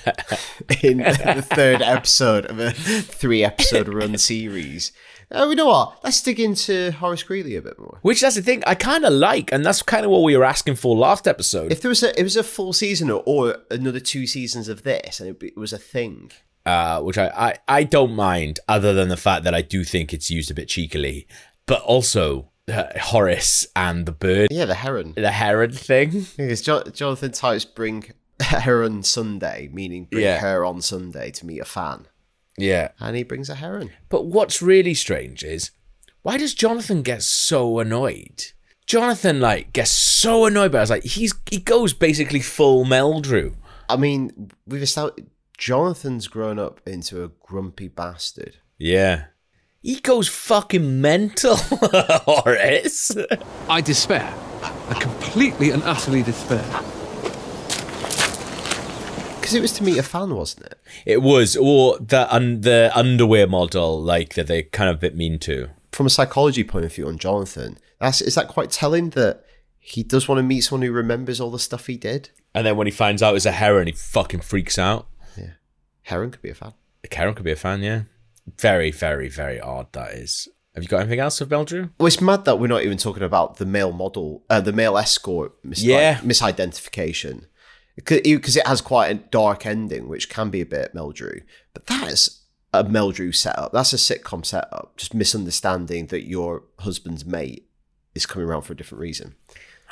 in 0.83 0.97
the 0.97 1.45
third 1.49 1.81
episode 1.81 2.45
of 2.47 2.59
a 2.59 2.71
three 2.71 3.43
episode 3.43 3.87
run 3.87 4.17
series. 4.17 4.91
Oh, 5.31 5.49
you 5.49 5.55
know 5.55 5.67
what? 5.67 5.99
Let's 6.03 6.21
dig 6.21 6.39
into 6.39 6.91
Horace 6.93 7.21
Greeley 7.23 7.55
a 7.55 7.61
bit 7.61 7.77
more. 7.77 7.99
Which 8.01 8.21
that's 8.21 8.35
the 8.35 8.41
thing 8.41 8.63
I 8.65 8.73
kind 8.75 9.05
of 9.05 9.13
like, 9.13 9.51
and 9.51 9.63
that's 9.65 9.81
kind 9.83 10.03
of 10.03 10.09
what 10.11 10.23
we 10.23 10.35
were 10.35 10.43
asking 10.43 10.75
for 10.75 10.95
last 10.97 11.27
episode. 11.27 11.71
If 11.71 11.81
there 11.81 11.89
was 11.89 12.01
a 12.01 12.19
it 12.19 12.23
was 12.23 12.35
a 12.35 12.43
full 12.43 12.73
season 12.73 13.11
or, 13.11 13.21
or 13.25 13.57
another 13.69 13.99
two 13.99 14.25
seasons 14.25 14.67
of 14.69 14.81
this, 14.83 15.19
and 15.19 15.29
it, 15.29 15.39
be- 15.39 15.47
it 15.49 15.57
was 15.57 15.71
a 15.73 15.77
thing. 15.77 16.31
uh, 16.65 17.01
which 17.01 17.17
I, 17.17 17.27
I 17.67 17.79
I 17.79 17.83
don't 17.83 18.13
mind, 18.15 18.59
other 18.67 18.93
than 18.93 19.09
the 19.09 19.17
fact 19.17 19.43
that 19.43 19.53
I 19.53 19.61
do 19.61 19.83
think 19.83 20.13
it's 20.13 20.31
used 20.31 20.49
a 20.49 20.53
bit 20.55 20.67
cheekily, 20.67 21.27
but 21.67 21.81
also 21.83 22.49
uh, 22.67 22.85
Horace 22.99 23.67
and 23.75 24.05
the 24.07 24.11
bird, 24.11 24.47
Yeah, 24.51 24.65
the 24.65 24.75
heron. 24.75 25.13
the 25.15 25.31
heron 25.31 25.71
thing. 25.73 26.25
Because 26.37 26.61
jo- 26.63 26.83
Jonathan 26.91 27.31
types 27.31 27.65
bring 27.65 28.11
heron 28.41 29.03
Sunday, 29.03 29.69
meaning 29.71 30.05
bring 30.09 30.23
Yeah. 30.23 30.39
her 30.39 30.65
on 30.65 30.81
Sunday 30.81 31.29
to 31.31 31.45
meet 31.45 31.59
a 31.59 31.65
fan. 31.65 32.07
Yeah, 32.59 32.89
And 32.99 33.15
he 33.15 33.23
brings 33.23 33.49
a 33.49 33.55
heron. 33.55 33.91
But 34.09 34.25
what's 34.25 34.61
really 34.61 34.93
strange 34.93 35.43
is 35.43 35.71
why 36.21 36.37
does 36.37 36.53
Jonathan 36.53 37.01
get 37.01 37.23
so 37.23 37.79
annoyed? 37.79 38.45
Jonathan 38.85 39.39
like 39.39 39.71
gets 39.71 39.91
so 39.91 40.45
annoyed 40.45 40.71
by 40.71 40.79
us. 40.79 40.89
Like 40.89 41.03
he's 41.03 41.33
he 41.49 41.59
goes 41.59 41.93
basically 41.93 42.41
full 42.41 42.85
Meldrew. 42.85 43.55
I 43.87 43.95
mean, 43.95 44.51
we've 44.67 44.81
established 44.81 45.27
Jonathan's 45.57 46.27
grown 46.27 46.59
up 46.59 46.81
into 46.85 47.23
a 47.23 47.29
grumpy 47.29 47.87
bastard. 47.87 48.57
Yeah. 48.77 49.25
He 49.81 50.01
goes 50.01 50.27
fucking 50.27 50.99
mental, 50.99 51.55
Horace. 52.25 53.11
I 53.69 53.79
despair. 53.79 54.33
I 54.61 54.97
completely 54.99 55.71
and 55.71 55.81
utterly 55.83 56.21
despair. 56.21 56.65
Because 59.49 59.57
it 59.57 59.61
was 59.61 59.73
to 59.73 59.83
meet 59.83 59.97
a 59.97 60.03
fan, 60.03 60.33
wasn't 60.35 60.67
it? 60.67 60.79
It 61.05 61.21
was, 61.21 61.57
or 61.57 61.97
the 61.99 62.31
un- 62.33 62.61
the 62.61 62.91
underwear 62.95 63.47
model, 63.47 64.01
like 64.01 64.35
that 64.35 64.47
they 64.47 64.63
kind 64.63 64.89
of 64.89 64.97
a 64.97 64.99
bit 64.99 65.15
mean 65.15 65.39
to. 65.39 65.69
From 65.91 66.05
a 66.05 66.09
psychology 66.09 66.63
point 66.63 66.85
of 66.85 66.93
view 66.93 67.07
on 67.07 67.17
Jonathan, 67.17 67.77
that's 67.99 68.21
is 68.21 68.35
that 68.35 68.47
quite 68.47 68.69
telling 68.71 69.09
that 69.11 69.43
he 69.79 70.03
does 70.03 70.27
want 70.27 70.37
to 70.39 70.43
meet 70.43 70.61
someone 70.61 70.85
who 70.85 70.91
remembers 70.93 71.41
all 71.41 71.49
the 71.51 71.59
stuff 71.59 71.87
he 71.87 71.97
did? 71.97 72.29
And 72.53 72.65
then 72.65 72.77
when 72.77 72.87
he 72.87 72.91
finds 72.91 73.23
out 73.23 73.35
it's 73.35 73.45
a 73.45 73.51
heron, 73.51 73.87
he 73.87 73.93
fucking 73.93 74.41
freaks 74.41 74.77
out. 74.77 75.07
Yeah, 75.37 75.51
heron 76.03 76.31
could 76.31 76.41
be 76.41 76.49
a 76.49 76.55
fan. 76.55 76.73
Karen 77.09 77.33
could 77.33 77.45
be 77.45 77.51
a 77.51 77.55
fan, 77.55 77.81
yeah. 77.81 78.03
Very, 78.59 78.91
very, 78.91 79.29
very 79.29 79.59
odd. 79.59 79.91
That 79.93 80.11
is. 80.11 80.47
Have 80.75 80.83
you 80.83 80.89
got 80.89 80.99
anything 81.01 81.19
else 81.19 81.41
of 81.41 81.49
Meldrew? 81.49 81.89
Well, 81.97 82.07
it's 82.07 82.21
mad 82.21 82.45
that 82.45 82.57
we're 82.59 82.67
not 82.67 82.83
even 82.83 82.97
talking 82.97 83.23
about 83.23 83.57
the 83.57 83.65
male 83.65 83.91
model, 83.91 84.43
uh, 84.49 84.61
the 84.61 84.71
male 84.73 84.97
escort 84.97 85.53
mis- 85.63 85.81
Yeah. 85.83 86.19
like, 86.21 86.29
misidentification. 86.29 87.45
Because 88.05 88.55
it 88.55 88.67
has 88.67 88.81
quite 88.81 89.11
a 89.11 89.15
dark 89.15 89.65
ending, 89.65 90.07
which 90.07 90.29
can 90.29 90.49
be 90.49 90.61
a 90.61 90.65
bit 90.65 90.93
Meldrew. 90.93 91.41
But 91.73 91.87
that 91.87 92.07
is 92.09 92.41
a 92.73 92.83
Meldrew 92.83 93.35
setup. 93.35 93.71
That's 93.71 93.93
a 93.93 93.97
sitcom 93.97 94.45
setup. 94.45 94.95
Just 94.97 95.13
misunderstanding 95.13 96.07
that 96.07 96.27
your 96.27 96.63
husband's 96.79 97.25
mate 97.25 97.67
is 98.15 98.25
coming 98.25 98.47
around 98.47 98.61
for 98.63 98.73
a 98.73 98.75
different 98.77 99.01
reason. 99.01 99.35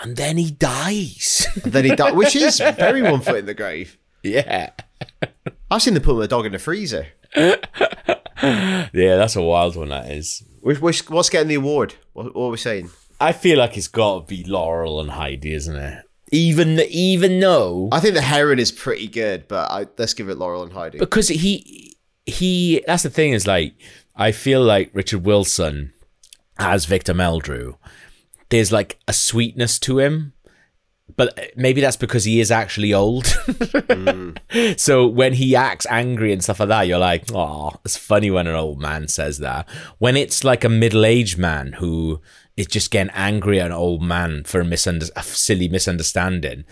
And 0.01 0.15
then 0.15 0.37
he 0.37 0.51
dies. 0.51 1.47
And 1.63 1.73
then 1.73 1.85
he 1.85 1.95
dies, 1.95 2.13
which 2.13 2.35
is 2.35 2.59
very 2.77 3.01
one 3.01 3.21
foot 3.21 3.37
in 3.37 3.45
the 3.45 3.53
grave. 3.53 3.97
yeah. 4.23 4.71
I've 5.69 5.81
seen 5.81 5.95
them 5.95 6.03
put 6.03 6.19
a 6.21 6.27
dog 6.27 6.45
in 6.45 6.51
the 6.53 6.59
freezer. 6.59 7.07
Yeah, 8.95 9.17
that's 9.17 9.35
a 9.35 9.41
wild 9.41 9.75
one, 9.75 9.89
that 9.89 10.09
is. 10.11 10.43
Which, 10.61 10.79
which, 10.79 11.09
what's 11.09 11.29
getting 11.29 11.49
the 11.49 11.55
award? 11.55 11.95
What, 12.13 12.35
what 12.35 12.45
are 12.45 12.51
we 12.51 12.57
saying? 12.57 12.89
I 13.19 13.31
feel 13.31 13.57
like 13.57 13.77
it's 13.77 13.87
got 13.87 14.19
to 14.19 14.25
be 14.25 14.43
Laurel 14.43 14.99
and 15.01 15.11
Heidi, 15.11 15.53
isn't 15.53 15.75
it? 15.75 16.05
Even 16.31 16.79
even 16.89 17.39
though 17.39 17.89
I 17.91 17.99
think 17.99 18.13
the 18.13 18.21
heron 18.21 18.59
is 18.59 18.71
pretty 18.71 19.07
good, 19.07 19.47
but 19.47 19.71
I, 19.71 19.87
let's 19.97 20.13
give 20.13 20.29
it 20.29 20.37
Laurel 20.37 20.63
and 20.63 20.73
Hardy 20.73 20.99
because 20.99 21.29
he 21.29 21.95
he 22.25 22.83
that's 22.85 23.03
the 23.03 23.09
thing 23.09 23.31
is 23.31 23.47
like 23.47 23.73
I 24.15 24.31
feel 24.31 24.61
like 24.61 24.89
Richard 24.93 25.25
Wilson 25.25 25.93
as 26.59 26.85
Victor 26.85 27.13
Meldrew. 27.13 27.77
There's 28.49 28.71
like 28.71 28.99
a 29.07 29.13
sweetness 29.13 29.79
to 29.79 29.99
him, 29.99 30.33
but 31.15 31.37
uh, 31.37 31.43
maybe 31.55 31.81
that's 31.81 31.97
because 31.97 32.23
he 32.25 32.39
is 32.39 32.51
actually 32.51 32.93
old. 32.93 33.27
So 34.77 35.05
when 35.05 35.33
he 35.33 35.55
acts 35.55 35.85
angry 35.89 36.31
and 36.31 36.43
stuff 36.43 36.59
like 36.59 36.69
that, 36.69 36.87
you're 36.87 36.97
like, 36.97 37.25
oh, 37.33 37.73
it's 37.83 37.97
funny 37.97 38.31
when 38.31 38.47
an 38.47 38.55
old 38.55 38.79
man 38.81 39.07
says 39.07 39.39
that. 39.39 39.67
When 39.99 40.15
it's 40.15 40.43
like 40.43 40.63
a 40.63 40.69
middle-aged 40.69 41.37
man 41.37 41.73
who 41.73 42.21
is 42.57 42.67
just 42.67 42.91
getting 42.91 43.13
angry 43.13 43.61
at 43.61 43.67
an 43.67 43.71
old 43.71 44.01
man 44.01 44.43
for 44.43 44.59
a, 44.59 44.65
misunder- 44.65 45.11
a 45.15 45.23
silly 45.23 45.69
misunderstanding, 45.69 46.65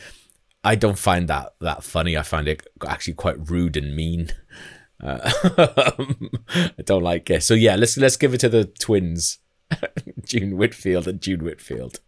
I 0.63 0.73
don't 0.75 0.97
find 0.97 1.27
that 1.29 1.53
that 1.61 1.83
funny. 1.83 2.17
I 2.17 2.23
find 2.23 2.47
it 2.47 2.67
actually 2.85 3.13
quite 3.13 3.49
rude 3.49 3.77
and 3.77 3.95
mean. 3.95 4.31
Uh, 5.01 5.19
I 6.77 6.81
don't 6.83 7.03
like 7.03 7.29
it. 7.29 7.43
So 7.43 7.53
yeah, 7.53 7.75
let's 7.75 7.97
let's 7.97 8.17
give 8.17 8.33
it 8.33 8.39
to 8.39 8.49
the 8.49 8.65
twins, 8.65 9.37
June 10.25 10.57
Whitfield 10.57 11.07
and 11.07 11.21
June 11.21 11.43
Whitfield. 11.43 11.99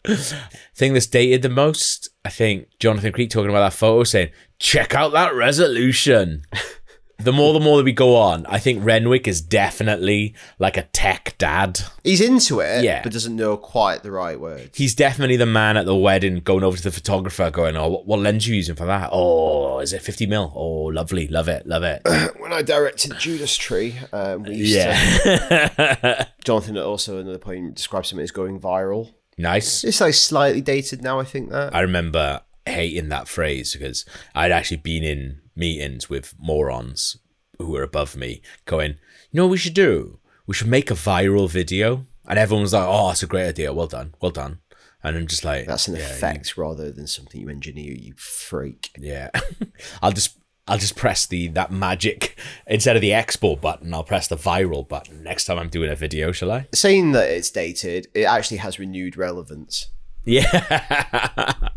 Thing 0.76 0.94
that's 0.94 1.06
dated 1.06 1.44
the 1.44 1.50
most, 1.50 2.10
I 2.26 2.30
think 2.30 2.70
Jonathan 2.80 3.14
Creek 3.14 3.30
talking 3.30 3.52
about 3.52 3.70
that 3.70 3.78
photo, 3.78 4.04
saying, 4.04 4.32
"Check 4.58 4.96
out 4.96 5.12
that 5.12 5.36
resolution." 5.36 6.42
the 7.20 7.34
more 7.34 7.52
the 7.54 7.60
more 7.60 7.78
that 7.78 7.84
we 7.84 7.94
go 7.94 8.16
on, 8.16 8.46
I 8.46 8.60
think 8.60 8.84
Renwick 8.86 9.28
is 9.28 9.42
definitely 9.42 10.36
like 10.60 10.78
a 10.78 10.84
tech 10.84 11.36
dad. 11.38 11.80
He's 12.04 12.22
into 12.22 12.60
it, 12.60 12.84
Yeah. 12.84 13.02
but 13.02 13.12
doesn't 13.12 13.36
know 13.36 13.58
quite 13.58 14.04
the 14.04 14.12
right 14.12 14.40
words. 14.40 14.78
He's 14.78 14.94
definitely 14.94 15.36
the 15.36 15.46
man 15.48 15.78
at 15.78 15.86
the 15.88 15.96
wedding 15.96 16.42
going 16.42 16.64
over 16.64 16.78
to 16.78 16.84
the 16.84 16.92
photographer, 16.92 17.50
going, 17.50 17.76
"Oh, 17.76 17.88
what, 17.90 18.06
what 18.06 18.20
lens 18.20 18.46
are 18.46 18.50
you 18.52 18.58
using 18.58 18.76
for 18.76 18.86
that? 18.86 19.10
Oh, 19.12 19.80
is 19.80 19.94
it 19.94 20.02
fifty 20.04 20.28
mil? 20.28 20.52
Oh, 20.56 20.84
lovely, 20.86 21.28
love 21.28 21.48
it, 21.48 21.66
love 21.66 21.84
it." 21.84 22.02
when 22.40 22.54
I 22.54 22.62
directed 22.62 23.18
Judas 23.18 23.56
Tree, 23.58 23.96
um, 24.14 24.44
we 24.44 24.56
used 24.56 24.76
yeah, 24.76 25.68
to, 25.70 26.28
Jonathan 26.44 26.78
also 26.78 27.18
another 27.20 27.40
point 27.40 27.76
describes 27.76 28.12
him 28.12 28.20
as 28.20 28.32
going 28.32 28.60
viral. 28.60 29.14
nice. 29.40 29.84
It's 29.84 30.02
like 30.02 30.14
slightly 30.14 30.62
dated 30.62 31.02
now. 31.02 31.20
I 31.20 31.24
think 31.26 31.50
that 31.50 31.74
I 31.76 31.82
remember 31.82 32.42
hating 32.66 33.10
that 33.10 33.28
phrase 33.28 33.74
because 33.74 34.06
I'd 34.36 34.52
actually 34.52 34.78
been 34.78 35.04
in 35.04 35.42
meetings 35.58 36.10
with 36.10 36.36
morons 36.40 37.18
who 37.58 37.72
were 37.72 37.84
above 37.84 38.16
me 38.16 38.42
going, 38.66 38.92
you 39.32 39.38
know 39.38 39.46
what 39.46 39.52
we 39.52 39.58
should 39.58 39.74
do? 39.74 40.20
We 40.46 40.54
should 40.54 40.68
make 40.68 40.92
a 40.92 40.96
viral 40.96 41.50
video. 41.50 42.06
And 42.28 42.38
everyone 42.38 42.64
was 42.64 42.74
like, 42.74 42.86
oh, 42.88 43.08
that's 43.08 43.24
a 43.24 43.28
great 43.28 43.48
idea. 43.48 43.74
Well 43.74 43.88
done. 43.88 44.14
Well 44.22 44.32
done. 44.32 44.60
And 45.04 45.16
I'm 45.16 45.28
just 45.28 45.46
like, 45.46 45.68
that's 45.68 45.88
an 45.88 45.96
yeah, 45.96 46.02
effect 46.02 46.58
rather 46.58 46.92
than 46.92 47.08
something 47.08 47.40
you 47.40 47.50
engineer. 47.50 47.94
You 47.94 48.14
freak. 48.18 48.92
Yeah. 48.98 49.30
I'll 50.02 50.12
just 50.12 50.38
I'll 50.68 50.78
just 50.78 50.98
press 50.98 51.26
the 51.26 51.48
that 51.50 51.72
magic 51.72 52.38
instead 52.66 52.98
of 52.98 53.02
the 53.02 53.14
export 53.14 53.62
button, 53.62 53.94
I'll 53.94 54.04
press 54.04 54.28
the 54.28 54.36
viral 54.36 54.88
button 54.88 55.24
next 55.24 55.46
time 55.46 55.58
I'm 55.58 55.70
doing 55.70 55.90
a 55.90 55.96
video, 55.96 56.32
shall 56.34 56.52
I? 56.52 56.68
Saying 56.74 57.14
that 57.14 57.30
it's 57.30 57.50
dated, 57.50 58.08
it 58.14 58.24
actually 58.24 58.58
has 58.58 58.80
renewed 58.80 59.16
relevance. 59.16 59.90
Yeah. 60.28 61.70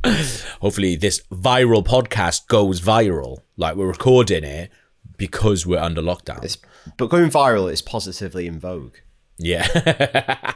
Hopefully 0.60 0.96
this 0.96 1.22
viral 1.30 1.84
podcast 1.84 2.48
goes 2.48 2.80
viral. 2.80 3.38
Like 3.56 3.76
we're 3.76 3.86
recording 3.86 4.42
it 4.42 4.70
because 5.16 5.64
we're 5.66 5.78
under 5.78 6.02
lockdown. 6.02 6.42
It's, 6.42 6.58
but 6.96 7.10
going 7.10 7.30
viral 7.30 7.72
is 7.72 7.80
positively 7.80 8.48
in 8.48 8.58
vogue. 8.58 8.96
Yeah. 9.38 9.68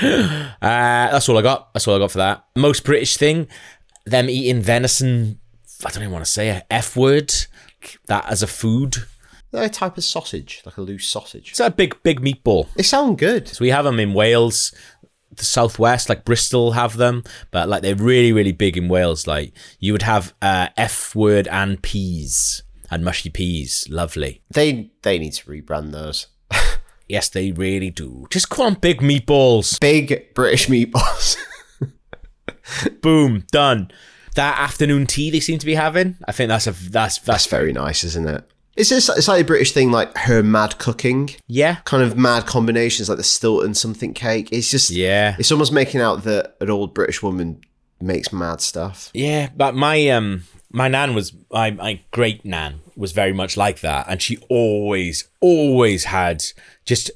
uh, 0.00 0.50
that's 0.62 1.28
all 1.28 1.38
I 1.38 1.42
got. 1.42 1.74
That's 1.74 1.88
all 1.88 1.96
I 1.96 1.98
got 1.98 2.12
for 2.12 2.18
that. 2.18 2.44
Most 2.54 2.84
British 2.84 3.16
thing, 3.16 3.48
them 4.06 4.30
eating 4.30 4.62
venison. 4.62 5.40
I 5.84 5.90
don't 5.90 6.02
even 6.02 6.12
want 6.12 6.24
to 6.24 6.30
say 6.30 6.50
it. 6.50 6.64
F 6.70 6.96
word. 6.96 7.32
That 8.06 8.26
as 8.30 8.44
a 8.44 8.46
food. 8.46 8.96
They're 9.50 9.64
a 9.64 9.68
type 9.68 9.96
of 9.96 10.04
sausage, 10.04 10.62
like 10.66 10.76
a 10.76 10.82
loose 10.82 11.08
sausage. 11.08 11.50
It's 11.50 11.60
a 11.60 11.70
big, 11.70 12.02
big 12.02 12.20
meatball. 12.20 12.68
They 12.74 12.82
sound 12.82 13.16
good. 13.16 13.48
So 13.48 13.64
we 13.64 13.70
have 13.70 13.86
them 13.86 13.98
in 13.98 14.12
Wales, 14.12 14.74
the 15.38 15.44
southwest, 15.44 16.08
like 16.08 16.24
Bristol 16.24 16.72
have 16.72 16.96
them, 16.96 17.24
but 17.50 17.68
like 17.68 17.82
they're 17.82 17.94
really, 17.94 18.32
really 18.32 18.52
big 18.52 18.76
in 18.76 18.88
Wales. 18.88 19.26
Like 19.26 19.52
you 19.78 19.92
would 19.92 20.02
have 20.02 20.34
uh, 20.42 20.68
F 20.76 21.14
word 21.14 21.48
and 21.48 21.82
peas 21.82 22.62
and 22.90 23.04
mushy 23.04 23.30
peas. 23.30 23.86
Lovely. 23.90 24.42
They 24.50 24.90
they 25.02 25.18
need 25.18 25.32
to 25.34 25.46
rebrand 25.46 25.92
those. 25.92 26.26
Yes, 27.08 27.30
they 27.30 27.52
really 27.52 27.88
do. 27.90 28.26
Just 28.28 28.50
call 28.50 28.66
them 28.66 28.74
big 28.74 29.00
meatballs. 29.00 29.80
Big 29.80 30.34
British 30.34 30.66
meatballs. 30.66 31.38
Boom, 33.00 33.46
done. 33.50 33.90
That 34.34 34.58
afternoon 34.58 35.06
tea 35.06 35.30
they 35.30 35.40
seem 35.40 35.58
to 35.58 35.64
be 35.64 35.74
having. 35.74 36.16
I 36.26 36.32
think 36.32 36.48
that's 36.48 36.66
a 36.66 36.72
that's 36.72 36.90
That's 36.90 37.18
that's 37.18 37.46
very 37.46 37.72
nice, 37.72 38.04
isn't 38.04 38.28
it? 38.28 38.44
Is 38.78 38.90
this 38.90 39.08
a 39.08 39.20
slightly 39.20 39.42
British 39.42 39.72
thing 39.72 39.90
like 39.90 40.16
her 40.16 40.42
mad 40.42 40.78
cooking? 40.78 41.30
yeah. 41.48 41.76
Kind 41.84 42.02
of 42.02 42.16
mad 42.16 42.46
combinations 42.46 43.08
like 43.08 43.18
the 43.18 43.24
Stilton 43.24 43.74
something 43.74 44.14
cake. 44.14 44.50
It's 44.52 44.70
just 44.70 44.90
Yeah. 44.90 45.34
It's 45.38 45.50
almost 45.50 45.72
making 45.72 46.00
out 46.00 46.22
that 46.24 46.56
an 46.60 46.70
old 46.70 46.94
British 46.94 47.22
woman 47.22 47.60
makes 48.00 48.32
mad 48.32 48.60
stuff. 48.60 49.10
Yeah, 49.12 49.48
but 49.56 49.74
my 49.74 50.08
um 50.10 50.44
my 50.70 50.86
nan 50.86 51.14
was 51.14 51.32
my 51.50 51.72
my 51.72 52.00
great 52.12 52.44
nan 52.44 52.80
was 52.96 53.12
very 53.12 53.32
much 53.32 53.56
like 53.56 53.80
that, 53.80 54.06
and 54.08 54.22
she 54.22 54.38
always 54.48 55.28
always 55.40 56.04
had 56.04 56.44
just 56.84 57.10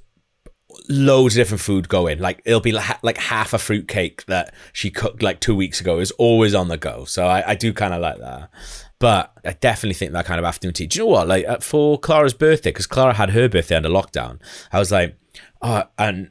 loads 0.89 1.37
of 1.37 1.41
different 1.41 1.61
food 1.61 1.89
going. 1.89 2.19
Like 2.19 2.43
it'll 2.45 2.61
be 2.61 2.73
like, 2.73 3.03
like 3.03 3.19
half 3.19 3.53
a 3.53 3.59
fruit 3.59 3.89
cake 3.89 4.27
that 4.27 4.53
she 4.73 4.91
cooked 4.91 5.23
like 5.23 5.41
two 5.41 5.55
weeks 5.55 5.81
ago 5.81 6.01
is 6.01 6.11
always 6.13 6.55
on 6.55 6.69
the 6.69 6.77
go. 6.77 7.05
So 7.05 7.27
I, 7.27 7.51
I 7.51 7.55
do 7.55 7.73
kind 7.73 7.95
of 7.95 8.01
like 8.01 8.19
that. 8.19 8.51
But 9.03 9.33
I 9.45 9.51
definitely 9.55 9.95
think 9.95 10.13
that 10.13 10.27
kind 10.27 10.39
of 10.39 10.45
afternoon 10.45 10.75
tea. 10.75 10.87
Do 10.87 10.97
you 10.97 11.05
know 11.05 11.11
what? 11.11 11.27
Like 11.27 11.45
uh, 11.45 11.59
for 11.59 11.99
Clara's 11.99 12.35
birthday, 12.35 12.71
because 12.71 12.87
Clara 12.87 13.13
had 13.13 13.31
her 13.31 13.49
birthday 13.49 13.75
under 13.75 13.89
lockdown, 13.89 14.39
I 14.71 14.79
was 14.79 14.93
like, 14.93 15.17
oh, 15.61 15.83
and 15.99 16.31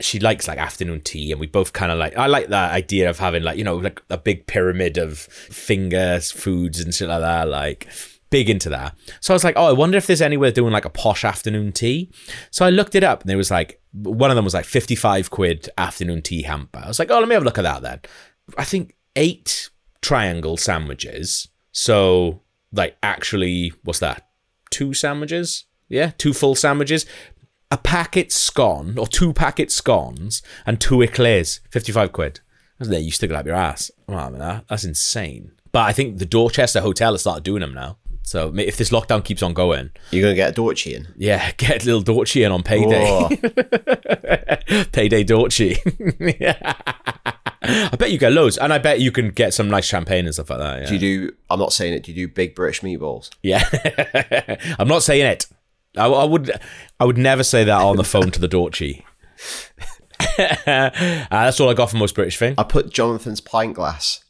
she 0.00 0.20
likes 0.20 0.46
like 0.46 0.58
afternoon 0.58 1.00
tea, 1.00 1.32
and 1.32 1.40
we 1.40 1.46
both 1.46 1.72
kind 1.72 1.90
of 1.90 1.96
like. 1.96 2.14
I 2.18 2.26
like 2.26 2.48
that 2.48 2.72
idea 2.72 3.08
of 3.08 3.18
having 3.18 3.42
like 3.42 3.56
you 3.56 3.64
know 3.64 3.76
like 3.76 4.02
a 4.10 4.18
big 4.18 4.46
pyramid 4.46 4.98
of 4.98 5.18
fingers, 5.18 6.30
foods, 6.30 6.78
and 6.78 6.94
shit 6.94 7.08
like 7.08 7.22
that. 7.22 7.48
Like 7.48 7.88
big 8.28 8.50
into 8.50 8.68
that. 8.68 8.94
So 9.20 9.32
I 9.32 9.36
was 9.36 9.42
like, 9.42 9.56
oh, 9.56 9.68
I 9.68 9.72
wonder 9.72 9.96
if 9.96 10.06
there's 10.06 10.20
anywhere 10.20 10.52
doing 10.52 10.74
like 10.74 10.84
a 10.84 10.90
posh 10.90 11.24
afternoon 11.24 11.72
tea. 11.72 12.12
So 12.50 12.66
I 12.66 12.70
looked 12.70 12.94
it 12.94 13.02
up 13.02 13.22
and 13.22 13.30
there 13.30 13.38
was 13.38 13.50
like, 13.50 13.80
one 13.92 14.30
of 14.30 14.36
them 14.36 14.44
was 14.44 14.54
like 14.54 14.66
55 14.66 15.30
quid 15.30 15.70
afternoon 15.78 16.20
tea 16.20 16.42
hamper. 16.42 16.80
I 16.84 16.88
was 16.88 16.98
like, 16.98 17.10
oh, 17.10 17.18
let 17.18 17.28
me 17.28 17.34
have 17.34 17.42
a 17.42 17.46
look 17.46 17.58
at 17.58 17.62
that 17.62 17.82
then. 17.82 18.00
I 18.58 18.64
think 18.64 18.94
eight 19.16 19.70
triangle 20.02 20.58
sandwiches. 20.58 21.48
So 21.72 22.42
like 22.72 22.96
actually, 23.02 23.72
what's 23.84 23.98
that? 24.00 24.28
Two 24.70 24.94
sandwiches? 24.94 25.64
Yeah, 25.88 26.12
two 26.18 26.32
full 26.32 26.54
sandwiches. 26.54 27.06
A 27.72 27.78
packet 27.78 28.32
scone 28.32 28.98
or 28.98 29.06
two 29.06 29.32
packet 29.32 29.70
scones 29.70 30.42
and 30.66 30.80
two 30.80 31.02
eclairs, 31.02 31.60
55 31.70 32.12
quid. 32.12 32.40
Wasn't? 32.78 33.00
You 33.02 33.10
stick 33.12 33.30
it 33.30 33.36
up 33.36 33.46
your 33.46 33.54
ass. 33.54 33.90
Wow, 34.08 34.30
that, 34.30 34.64
that's 34.68 34.84
insane. 34.84 35.52
But 35.72 35.82
I 35.82 35.92
think 35.92 36.18
the 36.18 36.26
Dorchester 36.26 36.80
Hotel 36.80 37.12
has 37.12 37.20
started 37.20 37.44
doing 37.44 37.60
them 37.60 37.74
now. 37.74 37.98
So 38.22 38.52
if 38.56 38.76
this 38.76 38.90
lockdown 38.90 39.24
keeps 39.24 39.42
on 39.42 39.54
going, 39.54 39.90
You're 40.10 40.22
going 40.22 40.32
to 40.32 40.36
get 40.36 40.50
a 40.50 40.52
Dorchy 40.52 40.94
in. 40.94 41.08
yeah, 41.16 41.52
get 41.56 41.82
a 41.82 41.86
little 41.86 42.00
Dorchy 42.02 42.42
in 42.44 42.52
on 42.52 42.62
payday. 42.62 43.06
Oh, 43.08 44.84
payday 44.92 45.24
Dorchy. 45.24 45.76
I 47.70 47.96
bet 47.96 48.10
you 48.10 48.18
get 48.18 48.32
loads, 48.32 48.58
and 48.58 48.72
I 48.72 48.78
bet 48.78 49.00
you 49.00 49.12
can 49.12 49.30
get 49.30 49.54
some 49.54 49.68
nice 49.68 49.84
champagne 49.86 50.26
and 50.26 50.34
stuff 50.34 50.50
like 50.50 50.58
that. 50.58 50.80
Yeah, 50.82 50.86
do 50.86 50.94
you 50.94 50.98
do, 51.00 51.36
I'm 51.48 51.58
not 51.58 51.72
saying 51.72 51.94
it, 51.94 52.02
do 52.02 52.12
you 52.12 52.26
do 52.26 52.32
big 52.32 52.54
British 52.54 52.80
meatballs? 52.80 53.30
yeah. 53.42 53.64
I'm 54.78 54.88
not 54.88 55.02
saying 55.02 55.26
it. 55.26 55.46
I, 55.96 56.06
I 56.06 56.24
would, 56.24 56.52
I 57.00 57.04
would 57.04 57.18
never 57.18 57.42
say 57.42 57.64
that 57.64 57.80
on 57.80 57.96
the 57.96 58.04
phone 58.04 58.30
to 58.30 58.40
the 58.40 58.48
Dorchy. 58.48 59.04
uh, 60.38 60.90
that's 61.30 61.60
all 61.60 61.68
I 61.68 61.74
got 61.74 61.90
for 61.90 61.96
most 61.96 62.14
British 62.14 62.38
thing. 62.38 62.54
I 62.58 62.62
put 62.62 62.90
Jonathan's 62.90 63.40
pint 63.40 63.74
glass. 63.74 64.22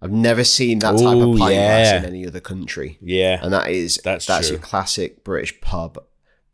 I've 0.00 0.10
never 0.10 0.42
seen 0.42 0.80
that 0.80 0.92
type 0.92 1.16
Ooh, 1.16 1.32
of 1.34 1.38
pint 1.38 1.54
glass 1.54 1.92
in 1.92 2.04
any 2.04 2.26
other 2.26 2.40
country. 2.40 2.98
Yeah, 3.00 3.38
And 3.42 3.52
that 3.52 3.68
is 3.68 4.00
That's 4.02 4.26
that's 4.26 4.48
true. 4.48 4.56
your 4.56 4.62
classic 4.62 5.22
British 5.22 5.60
pub 5.60 5.98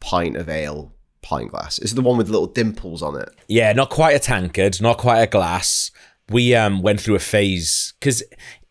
pint 0.00 0.36
of 0.36 0.48
ale 0.48 0.92
pint 1.22 1.50
glass. 1.50 1.78
It's 1.78 1.92
the 1.92 2.02
one 2.02 2.18
with 2.18 2.28
little 2.28 2.46
dimples 2.46 3.02
on 3.02 3.16
it. 3.16 3.30
Yeah, 3.48 3.72
not 3.72 3.90
quite 3.90 4.14
a 4.14 4.18
tankard, 4.18 4.80
not 4.82 4.98
quite 4.98 5.20
a 5.20 5.26
glass. 5.26 5.90
We 6.30 6.54
um 6.54 6.82
went 6.82 7.00
through 7.00 7.16
a 7.16 7.20
phase 7.20 7.94
because 7.98 8.22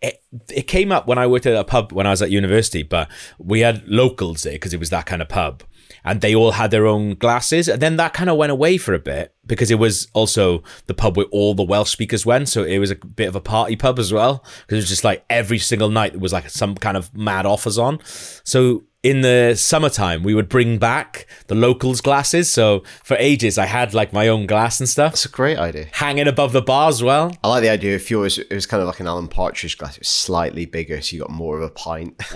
it, 0.02 0.22
it 0.50 0.64
came 0.64 0.92
up 0.92 1.08
when 1.08 1.18
I 1.18 1.28
worked 1.28 1.46
at 1.46 1.56
a 1.56 1.64
pub 1.64 1.92
when 1.92 2.08
I 2.08 2.12
was 2.12 2.22
at 2.22 2.32
university, 2.32 2.84
but 2.84 3.10
we 3.40 3.62
had 3.62 3.88
locals 3.88 4.44
there 4.44 4.54
because 4.54 4.74
it 4.74 4.80
was 4.80 4.90
that 4.92 5.06
kind 5.06 5.22
of 5.22 5.30
pub. 5.30 5.64
And 6.04 6.22
they 6.22 6.36
all 6.36 6.52
had 6.52 6.72
their 6.72 6.86
own 6.86 7.16
glasses. 7.16 7.68
And 7.68 7.82
then 7.82 7.98
that 7.98 8.14
kind 8.14 8.30
of 8.30 8.38
went 8.38 8.52
away 8.52 8.78
for 8.78 8.94
a 8.94 9.00
bit 9.00 9.34
because 9.48 9.72
it 9.72 9.80
was 9.80 10.08
also 10.14 10.64
the 10.86 10.94
pub 10.94 11.18
where 11.18 11.26
all 11.28 11.54
the 11.54 11.64
Welsh 11.64 11.90
speakers 11.92 12.26
went. 12.26 12.50
So 12.50 12.64
it 12.64 12.78
was 12.80 12.92
a 12.92 12.96
bit 12.96 13.28
of 13.28 13.36
a 13.36 13.42
party 13.42 13.76
pub 13.76 13.98
as 13.98 14.14
well. 14.14 14.44
Because 14.62 14.78
it 14.78 14.82
was 14.82 14.90
just 14.90 15.04
like 15.04 15.26
every 15.30 15.60
single 15.60 15.90
night 15.90 16.12
there 16.12 16.20
was 16.20 16.34
like 16.34 16.50
some 16.50 16.76
kind 16.76 16.98
of 16.98 17.16
mad 17.16 17.46
offers 17.46 17.78
on. 17.78 18.00
So 18.44 18.84
in 19.04 19.22
the 19.22 19.54
summertime, 19.56 20.24
we 20.24 20.34
would 20.34 20.50
bring 20.50 20.80
back 20.80 21.28
the 21.48 21.56
locals' 21.56 22.02
glasses. 22.02 22.50
So 22.52 22.84
for 23.04 23.16
ages, 23.18 23.58
I 23.58 23.66
had 23.66 23.94
like 23.94 24.12
my 24.12 24.28
own 24.28 24.48
glass 24.48 24.80
and 24.82 24.90
stuff 24.90 25.14
That's 25.14 25.26
a 25.26 25.30
great 25.30 25.58
idea. 25.58 25.88
hanging 25.94 26.28
above 26.28 26.52
the 26.52 26.62
bar 26.62 26.90
as 26.90 27.02
well. 27.02 27.32
I 27.44 27.48
like 27.48 27.62
the 27.62 27.70
idea 27.70 27.96
if 27.96 28.12
yours 28.12 28.38
it 28.38 28.54
was 28.54 28.66
kind 28.66 28.82
of 28.82 28.88
like 28.88 29.00
an 29.00 29.08
Alan 29.08 29.28
Partridge 29.30 29.78
glass. 29.78 29.96
It 29.96 30.02
was 30.02 30.10
slightly 30.10 30.66
bigger, 30.66 31.00
so 31.02 31.16
you 31.16 31.22
got 31.22 31.30
more 31.32 31.58
of 31.58 31.64
a 31.64 31.70
pint. 31.70 32.18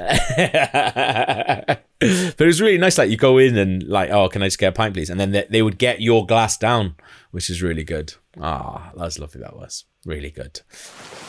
but 2.02 2.42
it 2.42 2.46
was 2.46 2.62
really 2.62 2.78
nice. 2.78 2.98
Like 2.98 3.10
you 3.10 3.18
go 3.18 3.38
in 3.38 3.58
and 3.58 3.84
like, 3.84 4.10
oh, 4.10 4.30
can 4.30 4.42
I 4.42 4.48
just 4.48 4.58
get 4.58 4.70
a 4.70 4.72
pint, 4.72 4.94
please? 4.94 5.10
And 5.10 5.20
then 5.20 5.32
they, 5.32 5.46
they 5.50 5.62
would 5.62 5.78
get 5.78 6.02
your 6.02 6.26
glass 6.26 6.58
down, 6.58 6.96
which 7.32 7.50
is 7.50 7.62
really 7.62 7.84
good. 7.84 8.14
Ah, 8.40 8.92
that 8.96 9.04
was 9.04 9.20
lovely. 9.20 9.42
That 9.42 9.56
was 9.56 9.86
really 10.06 10.30
good. 10.30 10.62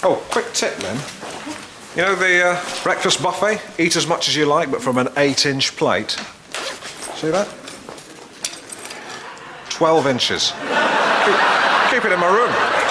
Oh, 0.02 0.24
quick 0.30 0.52
tip, 0.52 0.76
then. 0.76 0.96
You 1.96 2.02
know 2.02 2.14
the 2.14 2.44
uh, 2.44 2.82
breakfast 2.82 3.22
buffet? 3.22 3.60
Eat 3.82 3.96
as 3.96 4.06
much 4.06 4.28
as 4.28 4.36
you 4.36 4.46
like, 4.46 4.70
but 4.70 4.82
from 4.82 4.98
an 4.98 5.08
eight 5.16 5.46
inch 5.46 5.76
plate. 5.76 6.12
See 7.14 7.30
that? 7.30 7.48
12 9.70 10.06
inches. 10.06 10.52
keep, 10.52 11.90
keep 11.90 12.04
it 12.04 12.12
in 12.12 12.20
my 12.20 12.28
room. 12.28 12.82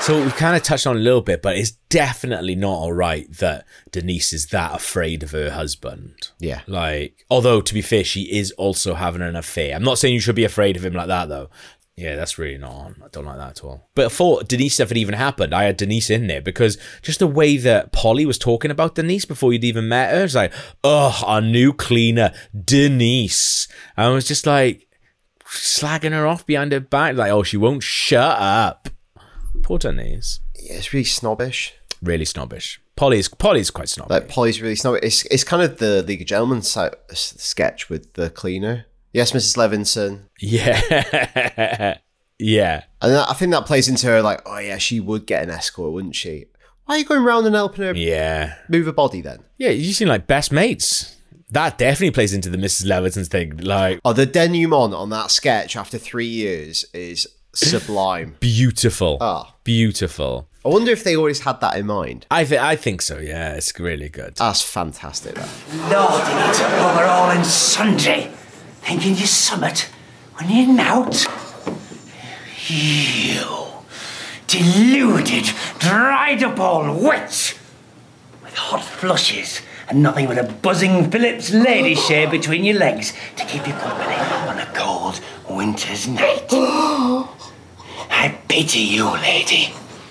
So 0.00 0.24
we 0.24 0.30
kind 0.30 0.56
of 0.56 0.62
touched 0.62 0.86
on 0.86 0.96
a 0.96 1.00
little 1.00 1.20
bit, 1.20 1.42
but 1.42 1.58
it's 1.58 1.72
definitely 1.90 2.54
not 2.54 2.72
all 2.72 2.92
right 2.92 3.30
that 3.34 3.66
Denise 3.90 4.32
is 4.32 4.46
that 4.46 4.74
afraid 4.74 5.22
of 5.22 5.32
her 5.32 5.50
husband. 5.50 6.30
Yeah. 6.38 6.62
Like, 6.66 7.26
although 7.28 7.60
to 7.60 7.74
be 7.74 7.82
fair, 7.82 8.04
she 8.04 8.22
is 8.22 8.50
also 8.52 8.94
having 8.94 9.20
an 9.20 9.36
affair. 9.36 9.74
I'm 9.74 9.82
not 9.82 9.98
saying 9.98 10.14
you 10.14 10.20
should 10.20 10.34
be 10.34 10.44
afraid 10.44 10.76
of 10.76 10.84
him 10.84 10.94
like 10.94 11.08
that, 11.08 11.28
though. 11.28 11.50
Yeah, 11.98 12.14
that's 12.14 12.38
really 12.38 12.58
not 12.58 12.70
on. 12.70 13.02
I 13.04 13.08
don't 13.10 13.24
like 13.24 13.38
that 13.38 13.58
at 13.58 13.64
all. 13.64 13.88
But 13.96 14.04
before 14.04 14.44
Denise 14.44 14.74
stuff 14.74 14.92
even 14.92 15.14
happened, 15.14 15.52
I 15.52 15.64
had 15.64 15.76
Denise 15.76 16.10
in 16.10 16.28
there 16.28 16.40
because 16.40 16.78
just 17.02 17.18
the 17.18 17.26
way 17.26 17.56
that 17.56 17.90
Polly 17.90 18.24
was 18.24 18.38
talking 18.38 18.70
about 18.70 18.94
Denise 18.94 19.24
before 19.24 19.52
you'd 19.52 19.64
even 19.64 19.88
met 19.88 20.12
her, 20.12 20.22
it's 20.22 20.36
like, 20.36 20.52
oh, 20.84 21.20
our 21.26 21.40
new 21.40 21.72
cleaner, 21.72 22.32
Denise. 22.64 23.66
And 23.96 24.06
I 24.06 24.10
was 24.10 24.28
just 24.28 24.46
like 24.46 24.86
slagging 25.44 26.12
her 26.12 26.24
off 26.24 26.46
behind 26.46 26.70
her 26.70 26.78
back, 26.78 27.16
like, 27.16 27.32
oh, 27.32 27.42
she 27.42 27.56
won't 27.56 27.82
shut 27.82 28.38
up. 28.38 28.90
Poor 29.64 29.78
Denise. 29.78 30.38
Yeah, 30.54 30.74
it's 30.74 30.92
really 30.92 31.02
snobbish. 31.02 31.74
Really 32.00 32.26
snobbish. 32.26 32.80
Polly's 32.94 33.28
Polly's 33.28 33.72
quite 33.72 33.88
snobbish. 33.88 34.10
Like 34.10 34.28
Polly's 34.28 34.62
really 34.62 34.76
snobbish. 34.76 35.00
It's 35.02 35.24
it's 35.24 35.44
kind 35.44 35.64
of 35.64 35.78
the 35.78 36.04
League 36.04 36.20
of 36.20 36.28
Gentlemen 36.28 36.62
sketch 36.62 37.88
with 37.90 38.12
the 38.12 38.30
cleaner. 38.30 38.86
Yes, 39.12 39.32
Mrs. 39.32 39.56
Levinson. 39.56 40.24
yeah. 40.40 41.98
yeah. 42.38 42.84
And 43.00 43.16
I 43.16 43.32
think 43.34 43.52
that 43.52 43.66
plays 43.66 43.88
into 43.88 44.06
her 44.06 44.22
like, 44.22 44.42
oh 44.46 44.58
yeah, 44.58 44.78
she 44.78 45.00
would 45.00 45.26
get 45.26 45.42
an 45.42 45.50
escort, 45.50 45.92
wouldn't 45.92 46.14
she? 46.16 46.46
Why 46.84 46.94
are 46.96 46.98
you 46.98 47.04
going 47.04 47.22
around 47.22 47.46
and 47.46 47.54
helping 47.54 47.84
her 47.84 47.94
Yeah. 47.94 48.56
move 48.68 48.86
her 48.86 48.92
body 48.92 49.20
then? 49.20 49.40
Yeah, 49.58 49.70
you 49.70 49.92
seem 49.92 50.08
like 50.08 50.26
best 50.26 50.52
mates. 50.52 51.16
That 51.50 51.78
definitely 51.78 52.10
plays 52.12 52.34
into 52.34 52.50
the 52.50 52.58
Mrs. 52.58 52.86
Levinson's 52.86 53.28
thing. 53.28 53.56
Like, 53.58 54.00
Oh, 54.04 54.12
the 54.12 54.26
denouement 54.26 54.94
on 54.94 55.08
that 55.10 55.30
sketch 55.30 55.76
after 55.76 55.96
three 55.98 56.26
years 56.26 56.84
is 56.92 57.26
sublime. 57.54 58.36
beautiful. 58.40 59.16
Ah. 59.20 59.54
Beautiful. 59.64 60.48
I 60.64 60.68
wonder 60.68 60.90
if 60.90 61.04
they 61.04 61.16
always 61.16 61.40
had 61.40 61.60
that 61.62 61.76
in 61.76 61.86
mind. 61.86 62.26
I, 62.30 62.44
th- 62.44 62.60
I 62.60 62.76
think 62.76 63.00
so, 63.00 63.18
yeah. 63.18 63.52
It's 63.54 63.78
really 63.80 64.08
good. 64.10 64.34
That's 64.36 64.60
fantastic. 64.62 65.34
That. 65.36 65.48
Lord, 65.90 66.22
it 66.26 66.82
over 66.82 67.04
all 67.04 67.30
and 67.30 67.46
sundry, 67.46 68.28
thinking 68.88 69.16
your 69.16 69.26
summit 69.26 69.80
when 70.36 70.48
you're 70.48 70.74
not. 70.74 71.26
You, 72.68 73.66
deluded, 74.46 75.44
dried 75.78 76.42
up 76.42 76.58
old 76.58 77.02
witch, 77.02 77.54
with 78.42 78.54
hot 78.54 78.82
flushes 78.82 79.60
and 79.90 80.02
nothing 80.02 80.26
but 80.26 80.38
a 80.38 80.44
buzzing 80.44 81.10
Philips 81.10 81.50
Ladyshave 81.50 82.30
between 82.30 82.64
your 82.64 82.78
legs 82.78 83.12
to 83.36 83.44
keep 83.44 83.66
you 83.66 83.74
company 83.74 84.14
on 84.14 84.58
a 84.58 84.66
cold 84.72 85.20
winter's 85.50 86.08
night. 86.08 86.46
I 86.50 88.38
pity 88.48 88.80
you, 88.80 89.04
lady. 89.04 89.66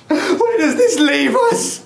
Where 0.07 0.57
does 0.59 0.75
this 0.75 0.99
leave 0.99 1.35
us? 1.35 1.83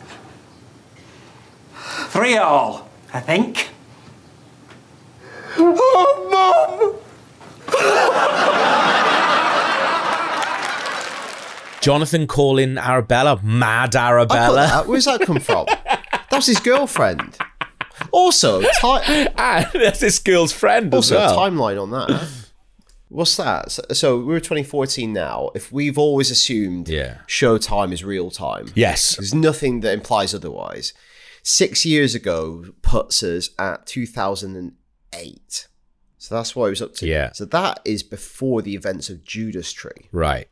Three 2.10 2.36
all, 2.36 2.89
I 3.13 3.21
think. 3.21 3.69
Oh, 5.58 6.20
Mum! 6.41 6.97
Jonathan 11.82 12.27
calling 12.27 12.77
Arabella 12.77 13.39
mad 13.41 13.95
Arabella. 13.95 14.56
that. 14.67 14.88
Where's 14.88 15.06
that 15.06 15.21
come 15.21 15.39
from? 15.39 15.65
that 15.67 16.27
was 16.32 16.45
his 16.45 16.60
girlfriend. 16.60 17.38
Also, 18.12 18.62
ti- 18.62 18.67
Ah, 18.82 19.69
that's 19.73 19.99
this 19.99 20.19
girl's 20.19 20.54
friend 20.54 20.93
as 20.93 21.12
also 21.12 21.15
well. 21.15 21.38
timeline 21.38 21.82
on 21.82 21.89
that. 21.91 22.30
What's 23.10 23.36
that? 23.38 23.71
So, 23.71 23.82
so 23.93 24.19
we're 24.19 24.39
2014 24.39 25.12
now. 25.12 25.49
If 25.56 25.71
we've 25.71 25.97
always 25.97 26.30
assumed 26.30 26.88
Yeah. 26.88 27.17
Showtime 27.27 27.91
is 27.91 28.04
real 28.04 28.30
time, 28.30 28.67
Yes. 28.75 29.15
there's 29.15 29.34
nothing 29.34 29.80
that 29.82 29.93
implies 29.93 30.36
otherwise. 30.36 30.93
Six 31.43 31.84
years 31.86 32.13
ago 32.13 32.65
puts 32.84 33.23
us 33.23 33.49
at 33.58 33.88
2008. 33.88 35.67
So 36.21 36.36
that's 36.36 36.55
what 36.55 36.67
I 36.67 36.69
was 36.69 36.84
up 36.84 36.93
to. 36.97 37.07
Yeah. 37.07 37.31
So 37.31 37.45
that 37.45 37.79
is 37.84 38.03
before 38.03 38.62
the 38.62 38.75
events 38.75 39.10
of 39.10 39.23
Judas 39.23 39.73
Tree. 39.73 40.07
Right. 40.12 40.47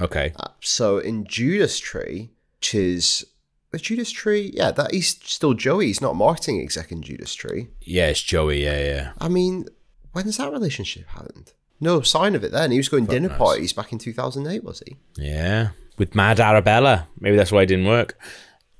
Okay. 0.00 0.32
Uh, 0.34 0.48
so 0.62 0.96
in 0.96 1.26
Judas 1.26 1.78
Tree, 1.78 2.30
which 2.58 2.74
is 2.74 3.26
the 3.70 3.76
Judas 3.76 4.10
Tree, 4.10 4.50
yeah, 4.54 4.70
that 4.70 4.94
he's 4.94 5.08
still 5.22 5.52
Joey. 5.52 5.88
He's 5.88 6.00
not 6.00 6.16
marketing 6.16 6.62
exec 6.62 6.90
in 6.90 7.02
Judas 7.02 7.34
Tree. 7.34 7.68
Yeah, 7.82 8.06
it's 8.06 8.22
Joey. 8.22 8.64
Yeah, 8.64 8.82
yeah. 8.82 9.12
I 9.18 9.28
mean, 9.28 9.66
when's 10.12 10.38
that 10.38 10.50
relationship 10.50 11.06
happened? 11.08 11.52
No 11.80 12.00
sign 12.00 12.34
of 12.34 12.42
it 12.42 12.50
then. 12.50 12.70
He 12.70 12.78
was 12.78 12.88
going 12.88 13.04
dinner 13.04 13.28
knows. 13.28 13.36
parties 13.36 13.74
back 13.74 13.92
in 13.92 13.98
2008, 13.98 14.64
was 14.64 14.82
he? 14.86 14.96
Yeah. 15.18 15.72
With 15.98 16.14
Mad 16.14 16.40
Arabella. 16.40 17.08
Maybe 17.18 17.36
that's 17.36 17.52
why 17.52 17.60
it 17.60 17.66
didn't 17.66 17.86
work. 17.86 18.18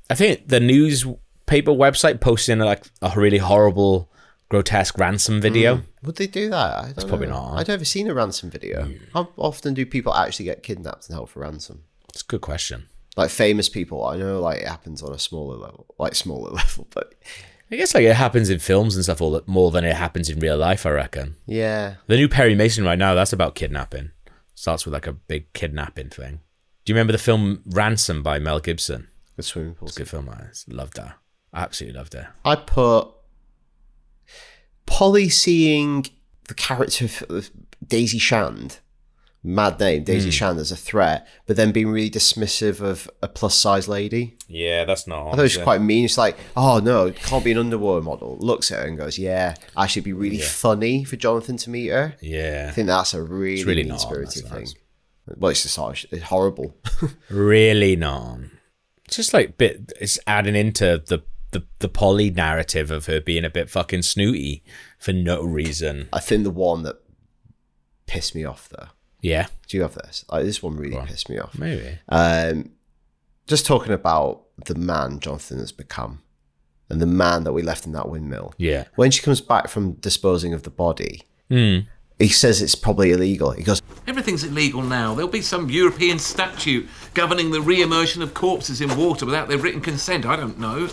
I 0.08 0.14
think 0.14 0.48
the 0.48 0.58
newspaper 0.58 1.72
website 1.72 2.22
posted 2.22 2.56
like 2.60 2.86
a 3.02 3.12
really 3.14 3.36
horrible, 3.36 4.10
grotesque 4.50 4.98
ransom 4.98 5.40
video. 5.40 5.76
Mm. 5.76 5.84
Would 6.02 6.16
they 6.16 6.26
do 6.26 6.50
that? 6.50 6.78
I 6.78 6.92
don't 6.92 7.08
probably 7.08 7.28
know. 7.28 7.34
not. 7.34 7.58
I'd 7.58 7.68
never 7.68 7.84
seen 7.84 8.08
a 8.08 8.14
ransom 8.14 8.50
video. 8.50 8.90
How 9.14 9.30
often 9.38 9.72
do 9.72 9.86
people 9.86 10.14
actually 10.14 10.44
get 10.44 10.62
kidnapped 10.62 11.08
and 11.08 11.14
held 11.14 11.30
for 11.30 11.40
ransom? 11.40 11.84
It's 12.10 12.22
a 12.22 12.26
good 12.26 12.42
question. 12.42 12.88
Like 13.16 13.30
famous 13.30 13.68
people, 13.68 14.04
I 14.04 14.16
know 14.16 14.40
like 14.40 14.60
it 14.60 14.68
happens 14.68 15.02
on 15.02 15.12
a 15.12 15.18
smaller 15.18 15.56
level, 15.56 15.86
like 15.98 16.14
smaller 16.14 16.50
level, 16.62 16.86
but 16.90 17.14
I 17.70 17.76
guess 17.76 17.94
like 17.94 18.04
it 18.04 18.16
happens 18.16 18.50
in 18.50 18.58
films 18.58 18.96
and 18.96 19.04
stuff 19.04 19.20
all 19.20 19.30
that 19.32 19.48
more 19.48 19.70
than 19.70 19.84
it 19.84 19.96
happens 19.96 20.28
in 20.28 20.40
real 20.40 20.56
life. 20.56 20.84
I 20.84 20.90
reckon. 20.90 21.36
Yeah. 21.46 21.94
The 22.08 22.16
new 22.16 22.28
Perry 22.28 22.54
Mason 22.54 22.84
right 22.84 22.98
now, 22.98 23.14
that's 23.14 23.32
about 23.32 23.54
kidnapping. 23.54 24.10
Starts 24.54 24.84
with 24.84 24.92
like 24.92 25.06
a 25.06 25.12
big 25.12 25.52
kidnapping 25.52 26.10
thing. 26.10 26.40
Do 26.84 26.92
you 26.92 26.94
remember 26.94 27.12
the 27.12 27.18
film 27.18 27.62
Ransom 27.66 28.22
by 28.22 28.38
Mel 28.38 28.58
Gibson? 28.58 29.08
The 29.36 29.42
swimming 29.42 29.74
pool. 29.74 29.88
It's 29.88 29.96
a 29.96 30.00
good 30.00 30.08
film. 30.08 30.28
I 30.28 30.46
loved 30.68 30.96
that. 30.96 31.16
I 31.52 31.62
absolutely 31.62 31.98
loved 31.98 32.14
it. 32.14 32.26
I 32.44 32.56
put 32.56 33.08
Polly 34.90 35.28
seeing 35.28 36.06
the 36.48 36.54
character 36.54 37.06
of 37.30 37.50
Daisy 37.86 38.18
Shand, 38.18 38.80
mad 39.42 39.78
name, 39.80 40.04
Daisy 40.04 40.28
Hmm. 40.28 40.32
Shand 40.32 40.58
as 40.58 40.70
a 40.72 40.76
threat, 40.76 41.26
but 41.46 41.56
then 41.56 41.70
being 41.72 41.88
really 41.88 42.10
dismissive 42.10 42.80
of 42.80 43.08
a 43.22 43.28
plus 43.28 43.54
size 43.54 43.88
lady. 43.88 44.36
Yeah, 44.48 44.84
that's 44.84 45.06
not. 45.06 45.28
I 45.28 45.30
thought 45.30 45.38
it 45.38 45.42
was 45.42 45.56
quite 45.58 45.80
mean. 45.80 46.04
It's 46.04 46.18
like, 46.18 46.36
oh 46.56 46.80
no, 46.80 47.06
it 47.06 47.16
can't 47.16 47.44
be 47.44 47.52
an 47.52 47.58
underwear 47.58 48.02
model. 48.02 48.36
Looks 48.38 48.70
at 48.70 48.80
her 48.80 48.86
and 48.88 48.98
goes, 48.98 49.18
yeah, 49.18 49.54
actually, 49.76 50.00
it'd 50.00 50.04
be 50.04 50.12
really 50.12 50.38
funny 50.40 51.04
for 51.04 51.16
Jonathan 51.16 51.56
to 51.58 51.70
meet 51.70 51.88
her. 51.88 52.16
Yeah. 52.20 52.66
I 52.68 52.72
think 52.72 52.88
that's 52.88 53.14
a 53.14 53.22
really, 53.22 53.64
really 53.64 53.84
mean 53.84 53.98
spirited 53.98 54.44
thing. 54.46 54.58
nice. 54.60 54.74
Well, 55.36 55.52
it's 55.52 55.62
just 55.62 55.76
harsh. 55.76 56.04
It's 56.10 56.24
horrible. 56.24 56.74
really 57.30 57.94
not. 57.94 58.40
It's 59.06 59.16
just 59.16 59.32
like 59.32 59.56
bit. 59.56 59.92
It's 60.00 60.18
adding 60.26 60.56
into 60.56 61.02
the 61.06 61.22
the 61.52 61.64
the 61.80 61.88
Polly 61.88 62.30
narrative 62.30 62.90
of 62.90 63.06
her 63.06 63.20
being 63.20 63.44
a 63.44 63.50
bit 63.50 63.68
fucking 63.70 64.02
snooty 64.02 64.62
for 64.98 65.12
no 65.12 65.42
reason. 65.42 66.08
I 66.12 66.20
think 66.20 66.44
the 66.44 66.50
one 66.50 66.82
that 66.84 66.96
pissed 68.06 68.34
me 68.34 68.44
off 68.44 68.68
though. 68.68 68.88
Yeah, 69.22 69.48
Do 69.68 69.76
you 69.76 69.82
have 69.82 69.94
this? 69.94 70.24
Like, 70.30 70.44
this 70.44 70.62
one 70.62 70.76
really 70.78 70.96
pissed 71.06 71.28
me 71.28 71.38
off. 71.38 71.58
maybe. 71.58 71.98
Um, 72.08 72.70
just 73.46 73.66
talking 73.66 73.92
about 73.92 74.44
the 74.64 74.74
man 74.74 75.20
Jonathan 75.20 75.58
has 75.58 75.72
become 75.72 76.22
and 76.88 77.02
the 77.02 77.06
man 77.06 77.44
that 77.44 77.52
we 77.52 77.60
left 77.62 77.84
in 77.84 77.92
that 77.92 78.08
windmill. 78.08 78.54
Yeah. 78.56 78.84
When 78.96 79.10
she 79.10 79.20
comes 79.22 79.42
back 79.42 79.68
from 79.68 79.92
disposing 79.94 80.54
of 80.54 80.62
the 80.62 80.70
body, 80.70 81.22
Hmm. 81.50 81.80
he 82.18 82.28
says 82.28 82.62
it's 82.62 82.74
probably 82.74 83.10
illegal. 83.12 83.50
He 83.50 83.62
goes, 83.62 83.82
Everything's 84.06 84.42
illegal 84.42 84.80
now. 84.82 85.14
There'll 85.14 85.30
be 85.30 85.42
some 85.42 85.68
European 85.68 86.18
statute 86.18 86.88
governing 87.12 87.50
the 87.50 87.60
re-immersion 87.60 88.22
of 88.22 88.32
corpses 88.32 88.80
in 88.80 88.96
water 88.96 89.26
without 89.26 89.48
their 89.48 89.58
written 89.58 89.82
consent. 89.82 90.24
I 90.24 90.36
don't 90.36 90.58
know. 90.58 90.88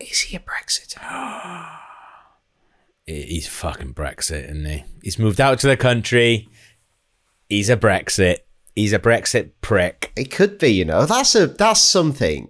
Is 0.00 0.20
he 0.22 0.36
a 0.36 0.40
Brexiter? 0.40 1.00
He's 3.06 3.48
fucking 3.48 3.94
Brexit, 3.94 4.44
isn't 4.44 4.64
he? 4.64 4.84
He's 5.02 5.18
moved 5.18 5.40
out 5.40 5.58
to 5.60 5.66
the 5.66 5.76
country. 5.76 6.48
He's 7.48 7.68
a 7.68 7.76
Brexit. 7.76 8.38
He's 8.76 8.92
a 8.92 8.98
Brexit 9.00 9.50
prick. 9.60 10.12
It 10.16 10.30
could 10.30 10.58
be, 10.58 10.68
you 10.68 10.84
know. 10.84 11.06
That's 11.06 11.34
a 11.34 11.48
that's 11.48 11.80
something 11.80 12.48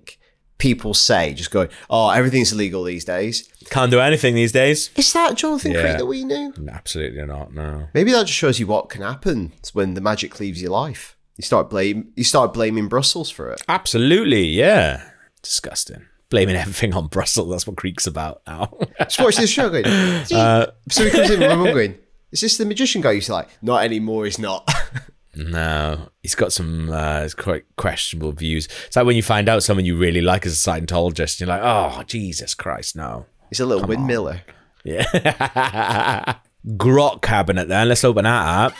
people 0.59 0.93
say, 0.93 1.33
just 1.33 1.51
going, 1.51 1.71
"Oh, 1.89 2.11
everything's 2.11 2.53
illegal 2.53 2.85
these 2.85 3.07
days." 3.07 3.49
Can't 3.71 3.91
do 3.91 4.01
anything 4.01 4.35
these 4.35 4.53
days. 4.53 4.91
Is 4.97 5.13
that 5.15 5.37
Jonathan 5.39 5.73
Yeah. 5.73 5.81
Creek 5.83 5.97
that 5.99 6.07
we 6.07 6.25
knew? 6.25 6.53
Absolutely 6.71 7.25
not. 7.25 7.55
No. 7.55 7.89
Maybe 7.95 8.13
that 8.13 8.27
just 8.27 8.39
shows 8.39 8.61
you 8.61 8.67
what 8.67 8.91
can 8.91 9.01
happen 9.01 9.53
when 9.73 9.95
the 9.95 10.01
magic 10.03 10.39
leaves 10.41 10.61
your 10.61 10.73
life. 10.73 11.17
You 11.39 11.43
start 11.43 11.71
blame 11.71 12.13
you 12.17 12.25
start 12.25 12.53
blaming 12.53 12.89
Brussels 12.89 13.31
for 13.31 13.51
it. 13.51 13.63
Absolutely, 13.67 14.45
yeah. 14.45 15.05
Disgusting. 15.43 16.05
Blaming 16.31 16.57
everything 16.57 16.95
on 16.95 17.09
Brussels. 17.09 17.51
That's 17.51 17.67
what 17.67 17.77
Creek's 17.77 18.07
about 18.07 18.43
now. 18.47 18.73
Just 19.01 19.21
watch 19.21 19.37
this 19.37 19.51
show 19.51 19.69
going. 19.69 19.85
Uh, 20.33 20.67
so 20.89 21.05
he 21.05 21.11
comes 21.11 21.31
in 21.31 21.43
and 21.43 21.53
I'm 21.53 21.65
going, 21.65 21.99
is 22.31 22.41
this 22.41 22.57
the 22.57 22.65
magician 22.65 23.03
guy? 23.03 23.15
He's 23.15 23.29
like, 23.29 23.49
not 23.63 23.83
anymore, 23.85 24.25
he's 24.25 24.39
not. 24.39 24.71
no, 25.35 26.09
he's 26.23 26.35
got 26.35 26.53
some 26.53 26.91
uh, 26.91 27.29
quite 27.37 27.65
questionable 27.77 28.33
views. 28.33 28.69
It's 28.87 28.97
like 28.97 29.07
when 29.07 29.17
you 29.17 29.23
find 29.23 29.49
out 29.49 29.63
someone 29.63 29.85
you 29.85 29.97
really 29.97 30.21
like 30.21 30.47
is 30.47 30.67
a 30.67 30.71
Scientologist, 30.71 31.41
you're 31.41 31.49
like, 31.49 31.63
oh, 31.63 32.03
Jesus 32.05 32.55
Christ, 32.55 32.95
no. 32.95 33.27
He's 33.49 33.61
a 33.61 33.67
little 33.67 33.87
windmiller. 33.87 34.41
Yeah. 34.85 36.35
Grot 36.77 37.23
cabinet 37.23 37.69
then. 37.69 37.89
Let's 37.89 38.05
open 38.05 38.25
that 38.25 38.67
up. 38.67 38.75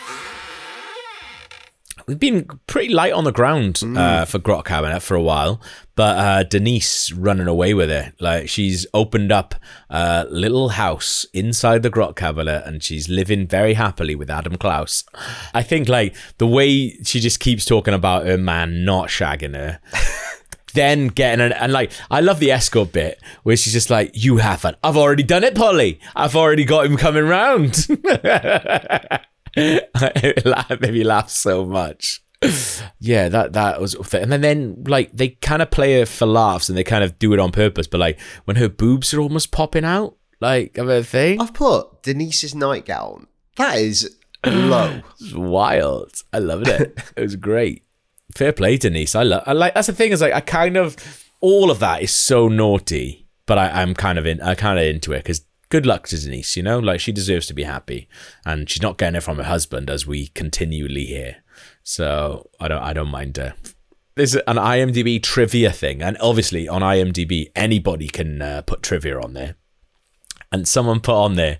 We've 2.11 2.19
been 2.19 2.59
pretty 2.67 2.93
light 2.93 3.13
on 3.13 3.23
the 3.23 3.31
ground 3.31 3.81
uh, 3.95 4.25
for 4.25 4.37
Grot 4.37 4.65
Cabinet 4.65 4.99
for 4.99 5.15
a 5.15 5.21
while, 5.21 5.61
but 5.95 6.17
uh, 6.17 6.43
Denise 6.43 7.09
running 7.13 7.47
away 7.47 7.73
with 7.73 7.89
it. 7.89 8.15
Like 8.19 8.49
she's 8.49 8.85
opened 8.93 9.31
up 9.31 9.55
a 9.89 10.25
little 10.29 10.69
house 10.69 11.25
inside 11.33 11.83
the 11.83 11.89
Grot 11.89 12.17
Cabinet, 12.17 12.63
and 12.65 12.83
she's 12.83 13.07
living 13.07 13.47
very 13.47 13.75
happily 13.75 14.13
with 14.13 14.29
Adam 14.29 14.57
Klaus. 14.57 15.05
I 15.53 15.63
think 15.63 15.87
like 15.87 16.13
the 16.37 16.47
way 16.47 17.01
she 17.01 17.21
just 17.21 17.39
keeps 17.39 17.63
talking 17.63 17.93
about 17.93 18.25
her 18.25 18.37
man 18.37 18.83
not 18.83 19.07
shagging 19.07 19.55
her. 19.55 19.79
then 20.73 21.07
getting 21.07 21.39
an 21.45 21.53
and 21.53 21.71
like 21.71 21.93
I 22.09 22.19
love 22.19 22.39
the 22.39 22.51
escort 22.51 22.91
bit 22.91 23.21
where 23.43 23.55
she's 23.55 23.71
just 23.71 23.89
like, 23.89 24.11
"You 24.13 24.35
haven't. 24.35 24.75
I've 24.83 24.97
already 24.97 25.23
done 25.23 25.45
it, 25.45 25.55
Polly. 25.55 26.01
I've 26.13 26.35
already 26.35 26.65
got 26.65 26.87
him 26.87 26.97
coming 26.97 27.23
round." 27.23 27.87
it 29.55 30.81
made 30.81 30.93
me 30.93 31.03
laugh 31.03 31.29
so 31.29 31.65
much. 31.65 32.23
Yeah, 32.99 33.29
that 33.29 33.53
that 33.53 33.79
was, 33.79 33.93
and 34.13 34.31
then 34.31 34.41
then 34.41 34.83
like 34.87 35.11
they 35.13 35.29
kind 35.29 35.61
of 35.61 35.69
play 35.69 36.01
it 36.01 36.07
for 36.07 36.25
laughs 36.25 36.69
and 36.69 36.77
they 36.77 36.83
kind 36.83 37.03
of 37.03 37.19
do 37.19 37.33
it 37.33 37.39
on 37.39 37.51
purpose. 37.51 37.87
But 37.87 37.99
like 37.99 38.19
when 38.45 38.57
her 38.57 38.69
boobs 38.69 39.13
are 39.13 39.19
almost 39.19 39.51
popping 39.51 39.85
out, 39.85 40.17
like 40.39 40.77
of 40.77 40.89
a 40.89 41.03
thing, 41.03 41.39
I've 41.39 41.53
put 41.53 42.01
Denise's 42.03 42.55
nightgown. 42.55 43.27
That 43.57 43.77
is 43.77 44.17
low. 44.45 45.01
It's 45.19 45.33
wild. 45.33 46.23
I 46.33 46.39
loved 46.39 46.67
it. 46.67 46.97
it 47.15 47.21
was 47.21 47.35
great. 47.35 47.83
Fair 48.35 48.53
play, 48.53 48.77
Denise. 48.77 49.13
I 49.13 49.23
love. 49.23 49.43
I 49.45 49.53
like. 49.53 49.75
That's 49.75 49.87
the 49.87 49.93
thing 49.93 50.11
is 50.11 50.21
like 50.21 50.33
I 50.33 50.41
kind 50.41 50.77
of 50.77 50.95
all 51.41 51.69
of 51.69 51.79
that 51.79 52.01
is 52.01 52.13
so 52.13 52.47
naughty, 52.47 53.27
but 53.45 53.59
I, 53.59 53.81
I'm 53.81 53.93
kind 53.93 54.17
of 54.17 54.25
in. 54.25 54.41
I 54.41 54.55
kind 54.55 54.79
of 54.79 54.85
into 54.85 55.13
it 55.13 55.19
because 55.19 55.41
good 55.71 55.87
luck 55.87 56.07
to 56.09 56.19
Denise. 56.19 56.55
You 56.55 56.61
know, 56.61 56.77
like 56.77 56.99
she 56.99 57.11
deserves 57.11 57.47
to 57.47 57.55
be 57.55 57.63
happy, 57.63 58.07
and 58.45 58.69
she's 58.69 58.83
not 58.83 58.99
getting 58.99 59.15
it 59.15 59.23
from 59.23 59.37
her 59.37 59.43
husband 59.43 59.89
as 59.89 60.05
we 60.05 60.27
continually 60.27 61.05
hear. 61.05 61.37
So 61.81 62.51
I 62.59 62.67
don't. 62.67 62.83
I 62.83 62.93
don't 62.93 63.09
mind 63.09 63.37
her. 63.37 63.55
There's 64.15 64.35
an 64.35 64.57
IMDb 64.57 65.23
trivia 65.23 65.71
thing, 65.71 66.03
and 66.03 66.17
obviously 66.21 66.67
on 66.67 66.81
IMDb 66.81 67.47
anybody 67.55 68.07
can 68.07 68.41
uh, 68.41 68.61
put 68.61 68.83
trivia 68.83 69.19
on 69.19 69.33
there. 69.33 69.55
And 70.51 70.67
someone 70.67 70.99
put 70.99 71.15
on 71.15 71.35
there, 71.35 71.59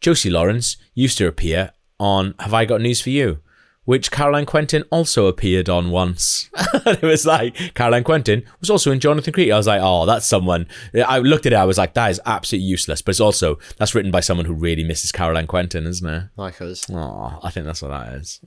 Josie 0.00 0.30
Lawrence 0.30 0.78
used 0.94 1.18
to 1.18 1.28
appear 1.28 1.72
on 1.98 2.34
Have 2.40 2.54
I 2.54 2.64
Got 2.64 2.80
News 2.80 3.02
for 3.02 3.10
You, 3.10 3.40
which 3.84 4.10
Caroline 4.10 4.46
Quentin 4.46 4.84
also 4.90 5.26
appeared 5.26 5.68
on 5.68 5.90
once. 5.90 6.50
it 6.74 7.02
was 7.02 7.26
like, 7.26 7.74
Caroline 7.74 8.04
Quentin 8.04 8.44
was 8.60 8.70
also 8.70 8.92
in 8.92 9.00
Jonathan 9.00 9.32
Creek. 9.32 9.50
I 9.50 9.56
was 9.56 9.66
like, 9.66 9.80
oh, 9.82 10.06
that's 10.06 10.26
someone. 10.26 10.66
I 10.94 11.18
looked 11.18 11.46
at 11.46 11.52
it, 11.52 11.56
I 11.56 11.64
was 11.64 11.78
like, 11.78 11.94
that 11.94 12.10
is 12.10 12.20
absolutely 12.26 12.66
useless. 12.66 13.02
But 13.02 13.10
it's 13.10 13.20
also, 13.20 13.58
that's 13.78 13.94
written 13.94 14.10
by 14.10 14.20
someone 14.20 14.46
who 14.46 14.54
really 14.54 14.84
misses 14.84 15.12
Caroline 15.12 15.46
Quentin, 15.46 15.86
isn't 15.86 16.08
it? 16.08 16.24
Like 16.36 16.60
us. 16.60 16.88
Oh, 16.90 17.38
I 17.42 17.50
think 17.50 17.66
that's 17.66 17.82
what 17.82 17.88
that 17.88 18.14
is. 18.14 18.40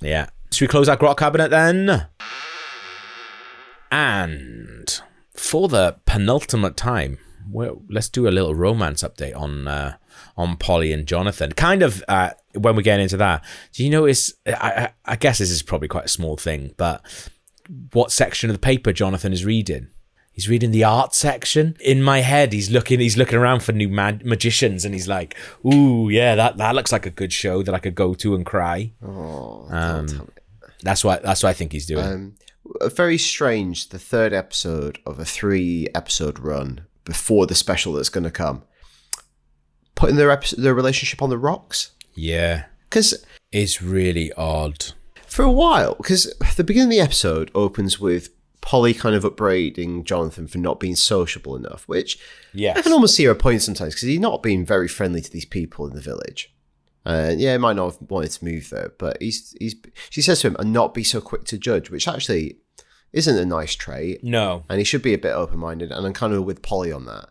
Yeah. 0.00 0.28
Should 0.52 0.64
we 0.64 0.70
close 0.70 0.88
our 0.88 0.96
grot 0.96 1.18
cabinet 1.18 1.50
then? 1.50 2.06
And 3.90 5.00
for 5.36 5.68
the 5.68 5.96
penultimate 6.06 6.76
time, 6.76 7.18
well, 7.50 7.82
let's 7.88 8.08
do 8.08 8.28
a 8.28 8.30
little 8.30 8.54
romance 8.54 9.02
update 9.02 9.36
on 9.36 9.66
uh, 9.66 9.96
on 10.36 10.56
Polly 10.56 10.92
and 10.92 11.06
Jonathan. 11.06 11.52
Kind 11.52 11.82
of 11.82 12.02
uh, 12.08 12.30
when 12.54 12.76
we 12.76 12.82
get 12.82 13.00
into 13.00 13.16
that, 13.18 13.44
do 13.72 13.84
you 13.84 13.90
notice? 13.90 14.32
I, 14.46 14.90
I, 15.04 15.16
guess 15.16 15.38
this 15.38 15.50
is 15.50 15.62
probably 15.62 15.88
quite 15.88 16.06
a 16.06 16.08
small 16.08 16.36
thing, 16.36 16.74
but 16.76 17.02
what 17.92 18.12
section 18.12 18.50
of 18.50 18.54
the 18.54 18.60
paper 18.60 18.92
Jonathan 18.92 19.32
is 19.32 19.44
reading? 19.44 19.88
He's 20.32 20.48
reading 20.48 20.70
the 20.70 20.84
art 20.84 21.14
section. 21.14 21.76
In 21.80 22.02
my 22.02 22.20
head, 22.20 22.52
he's 22.52 22.70
looking. 22.70 23.00
He's 23.00 23.16
looking 23.16 23.38
around 23.38 23.62
for 23.62 23.72
new 23.72 23.88
mag- 23.88 24.24
magicians, 24.24 24.84
and 24.84 24.94
he's 24.94 25.08
like, 25.08 25.36
"Ooh, 25.66 26.08
yeah, 26.08 26.34
that 26.34 26.56
that 26.56 26.74
looks 26.74 26.92
like 26.92 27.04
a 27.04 27.10
good 27.10 27.32
show 27.32 27.62
that 27.62 27.74
I 27.74 27.78
could 27.78 27.94
go 27.94 28.14
to 28.14 28.34
and 28.34 28.46
cry." 28.46 28.92
Oh, 29.04 29.66
Um, 29.68 30.06
don't 30.06 30.08
tell 30.08 30.24
me. 30.24 30.30
That's 30.82 31.04
what 31.04 31.22
that's 31.22 31.42
what 31.42 31.50
I 31.50 31.52
think 31.52 31.72
he's 31.72 31.86
doing. 31.86 32.04
Um, 32.04 32.32
very 32.90 33.18
strange. 33.18 33.88
The 33.88 33.98
third 33.98 34.32
episode 34.32 34.98
of 35.04 35.18
a 35.18 35.24
three 35.24 35.88
episode 35.94 36.38
run 36.38 36.86
before 37.04 37.46
the 37.46 37.54
special 37.54 37.94
that's 37.94 38.08
going 38.08 38.24
to 38.24 38.30
come, 38.30 38.62
putting 40.00 40.16
their 40.16 40.30
episode, 40.30 40.60
their 40.60 40.74
relationship 40.74 41.22
on 41.22 41.30
the 41.30 41.38
rocks. 41.38 41.92
yeah, 42.14 42.64
Because 42.88 43.24
it's 43.52 43.80
really 43.82 44.32
odd. 44.32 44.92
for 45.26 45.44
a 45.44 45.50
while, 45.52 45.94
because 45.94 46.32
the 46.56 46.64
beginning 46.64 46.88
of 46.88 46.92
the 46.92 47.00
episode 47.00 47.50
opens 47.54 48.00
with 48.00 48.30
Polly 48.62 48.92
kind 48.94 49.14
of 49.14 49.24
upbraiding 49.24 50.04
Jonathan 50.04 50.46
for 50.46 50.58
not 50.58 50.80
being 50.80 50.94
sociable 50.96 51.56
enough, 51.56 51.84
which 51.88 52.18
Yes. 52.52 52.76
I 52.76 52.82
can 52.82 52.92
almost 52.92 53.14
see 53.14 53.24
her 53.24 53.34
point 53.34 53.62
sometimes 53.62 53.94
because 53.94 54.08
he's 54.08 54.20
not 54.20 54.42
being 54.42 54.66
very 54.66 54.86
friendly 54.88 55.20
to 55.22 55.30
these 55.30 55.46
people 55.46 55.86
in 55.86 55.94
the 55.94 56.00
village. 56.02 56.52
Uh, 57.06 57.32
yeah, 57.36 57.52
he 57.52 57.58
might 57.58 57.76
not 57.76 57.92
have 57.94 58.10
wanted 58.10 58.30
to 58.32 58.44
move 58.44 58.68
there, 58.68 58.92
but 58.98 59.16
he's 59.22 59.56
he's. 59.58 59.74
She 60.10 60.20
says 60.20 60.40
to 60.40 60.48
him, 60.48 60.56
"And 60.58 60.70
not 60.70 60.92
be 60.92 61.02
so 61.02 61.18
quick 61.22 61.44
to 61.44 61.56
judge," 61.56 61.88
which 61.90 62.06
actually 62.06 62.58
isn't 63.14 63.38
a 63.38 63.46
nice 63.46 63.74
trait. 63.74 64.22
No. 64.22 64.64
and 64.68 64.78
he 64.78 64.84
should 64.84 65.00
be 65.00 65.14
a 65.14 65.18
bit 65.18 65.32
open 65.32 65.58
minded. 65.58 65.90
And 65.90 66.04
I'm 66.06 66.12
kind 66.12 66.34
of 66.34 66.44
with 66.44 66.60
Polly 66.60 66.92
on 66.92 67.06
that. 67.06 67.30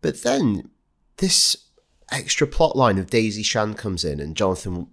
But 0.00 0.22
then 0.22 0.70
this 1.18 1.54
extra 2.10 2.46
plot 2.46 2.76
line 2.76 2.98
of 2.98 3.08
Daisy 3.10 3.42
Shand 3.42 3.76
comes 3.78 4.04
in, 4.04 4.20
and 4.20 4.36
Jonathan 4.36 4.88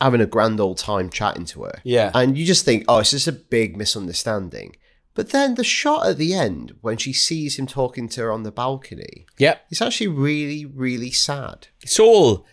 having 0.00 0.20
a 0.20 0.26
grand 0.26 0.58
old 0.60 0.78
time 0.78 1.10
chatting 1.10 1.44
to 1.46 1.64
her. 1.64 1.80
Yeah. 1.84 2.10
and 2.14 2.36
you 2.38 2.46
just 2.46 2.64
think, 2.64 2.84
oh, 2.88 2.98
it's 2.98 3.10
just 3.10 3.28
a 3.28 3.32
big 3.32 3.76
misunderstanding. 3.76 4.76
But 5.14 5.30
then 5.30 5.56
the 5.56 5.64
shot 5.64 6.06
at 6.06 6.16
the 6.18 6.32
end 6.34 6.76
when 6.80 6.96
she 6.96 7.12
sees 7.12 7.58
him 7.58 7.66
talking 7.66 8.08
to 8.10 8.22
her 8.22 8.32
on 8.32 8.42
the 8.44 8.52
balcony, 8.52 9.26
Yep. 9.38 9.66
it's 9.70 9.82
actually 9.82 10.08
really, 10.08 10.64
really 10.64 11.10
sad. 11.10 11.66
It's 11.82 11.98
all. 12.00 12.46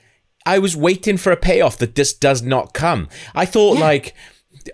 I 0.45 0.59
was 0.59 0.75
waiting 0.75 1.17
for 1.17 1.31
a 1.31 1.37
payoff 1.37 1.77
that 1.77 1.95
just 1.95 2.19
does 2.19 2.41
not 2.41 2.73
come. 2.73 3.09
I 3.35 3.45
thought 3.45 3.77
like, 3.79 4.15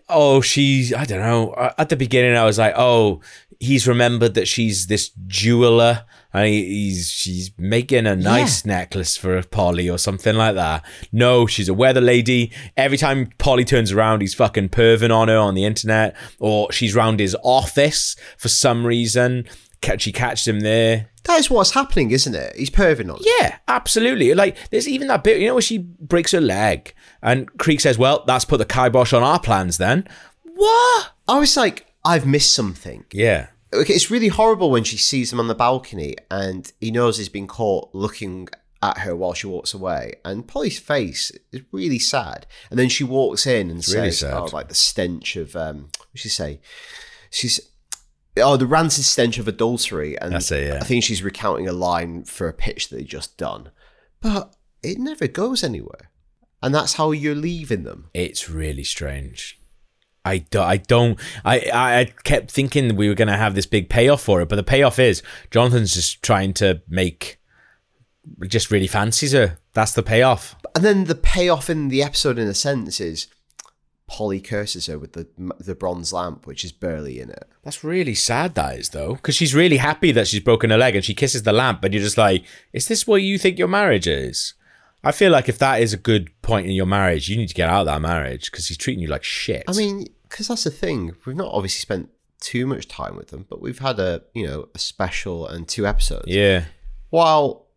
oh, 0.09 0.39
she's 0.41 0.93
I 0.93 1.05
don't 1.05 1.19
know. 1.19 1.53
At 1.77 1.89
the 1.89 1.95
beginning, 1.95 2.36
I 2.36 2.45
was 2.45 2.57
like, 2.57 2.73
oh, 2.77 3.21
he's 3.59 3.88
remembered 3.88 4.33
that 4.36 4.47
she's 4.47 4.88
this 4.88 5.09
jeweler. 5.27 6.05
And 6.34 6.48
he- 6.48 6.65
he's 6.65 7.12
she's 7.12 7.52
making 7.58 8.08
a 8.08 8.15
nice 8.15 8.65
necklace 8.65 9.15
for 9.15 9.41
Polly 9.43 9.89
or 9.89 9.98
something 10.00 10.36
like 10.36 10.56
that. 10.56 10.84
No, 11.12 11.46
she's 11.46 11.69
a 11.69 11.74
weather 11.74 12.02
lady. 12.02 12.52
Every 12.76 12.98
time 12.98 13.30
Polly 13.38 13.63
turns 13.65 13.91
around, 13.91 14.22
he's 14.22 14.34
fucking 14.34 14.69
perving 14.69 15.15
on 15.15 15.28
her 15.28 15.38
on 15.38 15.54
the 15.54 15.65
internet, 15.65 16.15
or 16.39 16.72
she's 16.72 16.96
round 16.96 17.19
his 17.19 17.36
office 17.43 18.15
for 18.38 18.48
some 18.50 18.86
reason. 18.86 19.46
She 19.98 20.13
catches 20.13 20.48
him 20.48 20.62
there. 20.62 21.10
That 21.26 21.39
is 21.39 21.50
what's 21.50 21.72
happening, 21.72 22.12
isn't 22.12 22.34
it? 22.36 22.56
He's 22.56 22.69
perving 22.69 23.12
on. 23.12 23.17
her. 23.17 23.24
Yeah, 23.39 23.58
absolutely. 23.67 24.34
Like, 24.34 24.56
there's 24.72 24.88
even 24.88 25.08
that 25.10 25.24
bit, 25.26 25.39
you 25.41 25.48
know, 25.48 25.56
where 25.56 25.62
she 25.62 25.78
breaks 25.78 26.32
her 26.32 26.39
leg, 26.41 26.93
and 27.22 27.48
Creek 27.60 27.82
says, 27.82 27.98
"Well, 27.98 28.24
that's 28.26 28.46
put 28.46 28.58
the 28.58 28.65
kibosh 28.65 29.12
on 29.13 29.24
our 29.24 29.39
plans." 29.41 29.78
Then, 29.78 30.08
what? 30.43 31.12
I 31.28 31.38
was 31.39 31.56
like, 31.58 31.86
I've 32.06 32.26
missed 32.26 32.54
something. 32.54 33.04
Yeah, 33.12 33.48
it's 33.75 34.12
really 34.12 34.27
horrible 34.27 34.69
when 34.71 34.83
she 34.83 34.97
sees 34.97 35.31
him 35.31 35.39
on 35.39 35.47
the 35.47 35.55
balcony 35.55 36.15
and 36.29 36.71
he 36.79 36.91
knows 36.91 37.17
he's 37.17 37.29
been 37.29 37.47
caught 37.47 37.89
looking 37.93 38.47
at 38.81 38.99
her 38.99 39.15
while 39.15 39.33
she 39.33 39.47
walks 39.47 39.73
away. 39.73 40.13
And 40.25 40.47
Polly's 40.47 40.79
face 40.79 41.31
is 41.51 41.62
really 41.71 41.99
sad. 41.99 42.45
And 42.69 42.77
then 42.77 42.89
she 42.89 43.03
walks 43.03 43.47
in 43.47 43.69
and 43.69 43.88
really 43.88 44.12
says, 44.12 44.19
sad. 44.19 44.33
"Oh, 44.33 44.49
like 44.51 44.67
the 44.67 44.75
stench 44.75 45.36
of 45.36 45.55
um, 45.55 45.89
what 45.97 46.12
did 46.13 46.21
she 46.21 46.29
say? 46.29 46.59
She's 47.29 47.59
oh, 48.38 48.57
the 48.57 48.67
rancid 48.67 49.05
stench 49.05 49.38
of 49.39 49.47
adultery." 49.47 50.19
And 50.19 50.33
That's 50.33 50.51
it, 50.51 50.67
yeah. 50.67 50.79
I 50.81 50.83
think 50.83 51.03
she's 51.03 51.23
recounting 51.23 51.67
a 51.67 51.73
line 51.73 52.25
for 52.25 52.47
a 52.47 52.53
pitch 52.53 52.89
that 52.89 52.97
they 52.97 53.03
just 53.03 53.38
done, 53.38 53.71
but 54.21 54.55
it 54.81 54.99
never 54.99 55.27
goes 55.27 55.63
anywhere. 55.63 56.09
And 56.62 56.73
that's 56.73 56.93
how 56.93 57.12
you're 57.12 57.36
leaving 57.36 57.83
them. 57.83 58.09
it's 58.13 58.49
really 58.49 58.86
strange. 58.86 59.59
I 60.25 60.39
don't. 60.39 60.65
I 60.65 60.77
don't. 60.77 61.19
I. 61.43 61.57
I 61.73 62.13
kept 62.23 62.49
thinking 62.51 62.95
we 62.95 63.09
were 63.09 63.15
gonna 63.15 63.38
have 63.38 63.55
this 63.55 63.65
big 63.65 63.89
payoff 63.89 64.21
for 64.21 64.41
it, 64.41 64.49
but 64.49 64.55
the 64.55 64.63
payoff 64.63 64.99
is 64.99 65.21
Jonathan's 65.51 65.93
just 65.93 66.23
trying 66.23 66.53
to 66.55 66.81
make, 66.88 67.41
just 68.47 68.71
really 68.71 68.88
fancies 68.88 69.33
her. 69.33 69.57
That's 69.73 69.93
the 69.93 70.03
payoff. 70.03 70.55
And 70.75 70.83
then 70.83 71.05
the 71.05 71.15
payoff 71.15 71.69
in 71.69 71.89
the 71.89 72.01
episode, 72.01 72.39
in 72.39 72.47
a 72.47 72.53
sense, 72.53 73.01
is 73.01 73.27
Polly 74.07 74.39
curses 74.39 74.86
her 74.88 74.97
with 74.97 75.13
the 75.13 75.27
the 75.59 75.75
bronze 75.75 76.13
lamp, 76.13 76.45
which 76.47 76.63
is 76.63 76.71
barely 76.71 77.19
in 77.19 77.29
it. 77.29 77.49
That's 77.63 77.83
really 77.83 78.15
sad. 78.15 78.55
That 78.55 78.77
is 78.77 78.89
though, 78.89 79.15
because 79.15 79.36
she's 79.36 79.55
really 79.55 79.77
happy 79.77 80.12
that 80.13 80.27
she's 80.27 80.39
broken 80.39 80.69
her 80.69 80.77
leg 80.77 80.95
and 80.95 81.03
she 81.03 81.13
kisses 81.13 81.43
the 81.43 81.51
lamp, 81.53 81.83
and 81.83 81.93
you're 81.93 82.03
just 82.03 82.17
like, 82.17 82.45
is 82.71 82.88
this 82.88 83.05
what 83.07 83.21
you 83.21 83.38
think 83.38 83.57
your 83.57 83.67
marriage 83.67 84.07
is? 84.07 84.53
I 85.03 85.11
feel 85.11 85.31
like 85.31 85.49
if 85.49 85.59
that 85.59 85.81
is 85.81 85.93
a 85.93 85.97
good 85.97 86.29
point 86.41 86.65
in 86.65 86.73
your 86.73 86.85
marriage, 86.85 87.27
you 87.29 87.35
need 87.37 87.49
to 87.49 87.53
get 87.53 87.69
out 87.69 87.81
of 87.81 87.85
that 87.87 88.01
marriage 88.01 88.49
because 88.49 88.67
he's 88.67 88.77
treating 88.77 89.01
you 89.01 89.09
like 89.09 89.23
shit. 89.23 89.63
I 89.67 89.73
mean, 89.73 90.07
because 90.29 90.47
that's 90.47 90.63
the 90.63 90.71
thing. 90.71 91.15
We've 91.25 91.35
not 91.35 91.51
obviously 91.51 91.79
spent 91.79 92.09
too 92.39 92.65
much 92.65 92.87
time 92.87 93.15
with 93.15 93.29
them, 93.29 93.45
but 93.49 93.61
we've 93.61 93.79
had 93.79 93.99
a 93.99 94.23
you 94.33 94.47
know 94.47 94.69
a 94.73 94.79
special 94.79 95.47
and 95.47 95.67
two 95.67 95.85
episodes. 95.85 96.25
yeah, 96.27 96.65
While 97.09 97.67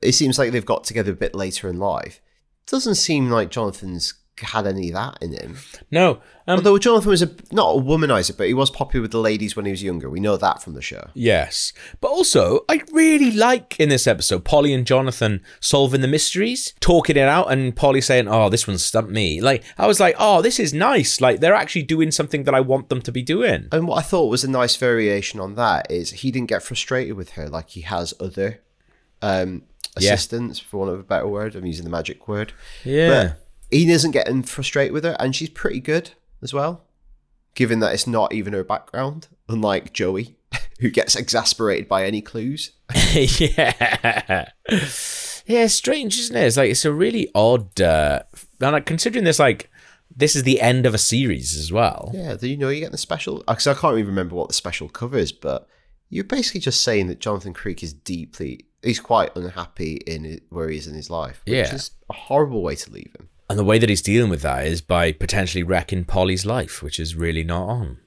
it 0.00 0.12
seems 0.12 0.38
like 0.38 0.52
they've 0.52 0.64
got 0.64 0.84
together 0.84 1.12
a 1.12 1.16
bit 1.16 1.34
later 1.34 1.68
in 1.68 1.78
life, 1.78 2.20
doesn't 2.66 2.94
seem 2.94 3.30
like 3.30 3.50
Jonathan's 3.50 4.14
had 4.40 4.66
any 4.66 4.88
of 4.88 4.94
that 4.94 5.18
in 5.22 5.32
him. 5.32 5.56
no, 5.90 6.20
um, 6.46 6.56
Although 6.58 6.78
Jonathan 6.78 7.10
was 7.10 7.22
a 7.22 7.30
not 7.52 7.76
a 7.76 7.80
womanizer, 7.80 8.36
but 8.36 8.46
he 8.48 8.54
was 8.54 8.70
popular 8.70 9.02
with 9.02 9.12
the 9.12 9.18
ladies 9.18 9.54
when 9.56 9.64
he 9.66 9.70
was 9.70 9.82
younger. 9.82 10.08
We 10.10 10.20
know 10.20 10.36
that 10.36 10.62
from 10.62 10.74
the 10.74 10.82
show. 10.82 11.10
Yes. 11.14 11.72
But 12.00 12.08
also, 12.08 12.64
I 12.68 12.82
really 12.92 13.30
like 13.30 13.78
in 13.78 13.88
this 13.88 14.06
episode 14.06 14.44
Polly 14.44 14.72
and 14.74 14.86
Jonathan 14.86 15.42
solving 15.60 16.00
the 16.00 16.08
mysteries, 16.08 16.74
talking 16.80 17.16
it 17.16 17.28
out, 17.28 17.52
and 17.52 17.74
Polly 17.76 18.00
saying, 18.00 18.26
Oh, 18.28 18.48
this 18.48 18.66
one 18.66 18.78
stumped 18.78 19.10
me. 19.12 19.40
Like, 19.40 19.62
I 19.78 19.86
was 19.86 20.00
like, 20.00 20.16
Oh, 20.18 20.42
this 20.42 20.58
is 20.58 20.74
nice. 20.74 21.20
Like, 21.20 21.40
they're 21.40 21.54
actually 21.54 21.82
doing 21.84 22.10
something 22.10 22.44
that 22.44 22.54
I 22.54 22.60
want 22.60 22.88
them 22.88 23.00
to 23.02 23.12
be 23.12 23.22
doing. 23.22 23.68
And 23.72 23.86
what 23.86 23.98
I 23.98 24.02
thought 24.02 24.26
was 24.28 24.42
a 24.44 24.50
nice 24.50 24.76
variation 24.76 25.38
on 25.40 25.54
that 25.54 25.90
is 25.90 26.10
he 26.10 26.30
didn't 26.30 26.48
get 26.48 26.62
frustrated 26.62 27.14
with 27.16 27.30
her 27.32 27.48
like 27.48 27.70
he 27.70 27.82
has 27.82 28.12
other 28.20 28.60
um, 29.22 29.62
Yeah. 29.98 30.12
assistants, 30.14 30.58
for 30.58 30.78
want 30.78 30.90
of 30.92 31.00
a 31.00 31.02
better 31.04 31.28
word. 31.28 31.54
I'm 31.54 31.66
using 31.66 31.84
the 31.84 31.90
magic 31.90 32.26
word. 32.26 32.52
Yeah. 32.84 33.08
But 33.34 33.46
he 33.70 33.90
isn't 33.90 34.10
getting 34.12 34.42
frustrated 34.42 34.92
with 34.92 35.04
her, 35.04 35.16
and 35.20 35.34
she's 35.34 35.50
pretty 35.50 35.80
good 35.80 36.10
as 36.42 36.52
well, 36.54 36.84
given 37.54 37.80
that 37.80 37.92
it's 37.94 38.06
not 38.06 38.32
even 38.32 38.52
her 38.52 38.64
background, 38.64 39.28
unlike 39.48 39.92
Joey, 39.92 40.36
who 40.80 40.90
gets 40.90 41.16
exasperated 41.16 41.88
by 41.88 42.04
any 42.04 42.20
clues. 42.22 42.72
yeah. 43.14 44.48
Yeah, 45.46 45.66
strange, 45.66 46.18
isn't 46.18 46.36
it? 46.36 46.44
It's 46.44 46.56
like, 46.56 46.70
it's 46.70 46.84
a 46.84 46.92
really 46.92 47.28
odd. 47.34 47.80
Uh, 47.80 48.20
and 48.60 48.72
like, 48.72 48.86
considering 48.86 49.24
this, 49.24 49.38
like, 49.38 49.68
this 50.14 50.36
is 50.36 50.42
the 50.44 50.60
end 50.60 50.86
of 50.86 50.94
a 50.94 50.98
series 50.98 51.56
as 51.56 51.72
well. 51.72 52.10
Yeah, 52.14 52.34
do 52.36 52.48
you 52.48 52.56
know 52.56 52.68
you're 52.68 52.80
getting 52.80 52.92
the 52.92 52.98
special? 52.98 53.42
Because 53.48 53.66
I 53.66 53.74
can't 53.74 53.94
even 53.96 54.08
remember 54.08 54.36
what 54.36 54.48
the 54.48 54.54
special 54.54 54.88
covers, 54.88 55.32
but 55.32 55.66
you're 56.08 56.24
basically 56.24 56.60
just 56.60 56.82
saying 56.82 57.06
that 57.08 57.20
Jonathan 57.20 57.52
Creek 57.52 57.82
is 57.82 57.92
deeply, 57.92 58.66
he's 58.82 59.00
quite 59.00 59.34
unhappy 59.36 59.94
in 60.06 60.40
where 60.50 60.68
he 60.68 60.76
is 60.76 60.86
in 60.86 60.94
his 60.94 61.10
life, 61.10 61.40
which 61.46 61.54
Yeah. 61.54 61.74
is 61.74 61.92
a 62.08 62.12
horrible 62.12 62.62
way 62.62 62.76
to 62.76 62.90
leave 62.92 63.12
him. 63.18 63.28
And 63.50 63.58
the 63.58 63.64
way 63.64 63.80
that 63.80 63.88
he's 63.88 64.00
dealing 64.00 64.30
with 64.30 64.42
that 64.42 64.64
is 64.64 64.80
by 64.80 65.10
potentially 65.10 65.64
wrecking 65.64 66.04
Polly's 66.04 66.46
life, 66.46 66.84
which 66.84 67.00
is 67.00 67.16
really 67.16 67.42
not 67.42 67.68
on. 67.68 67.98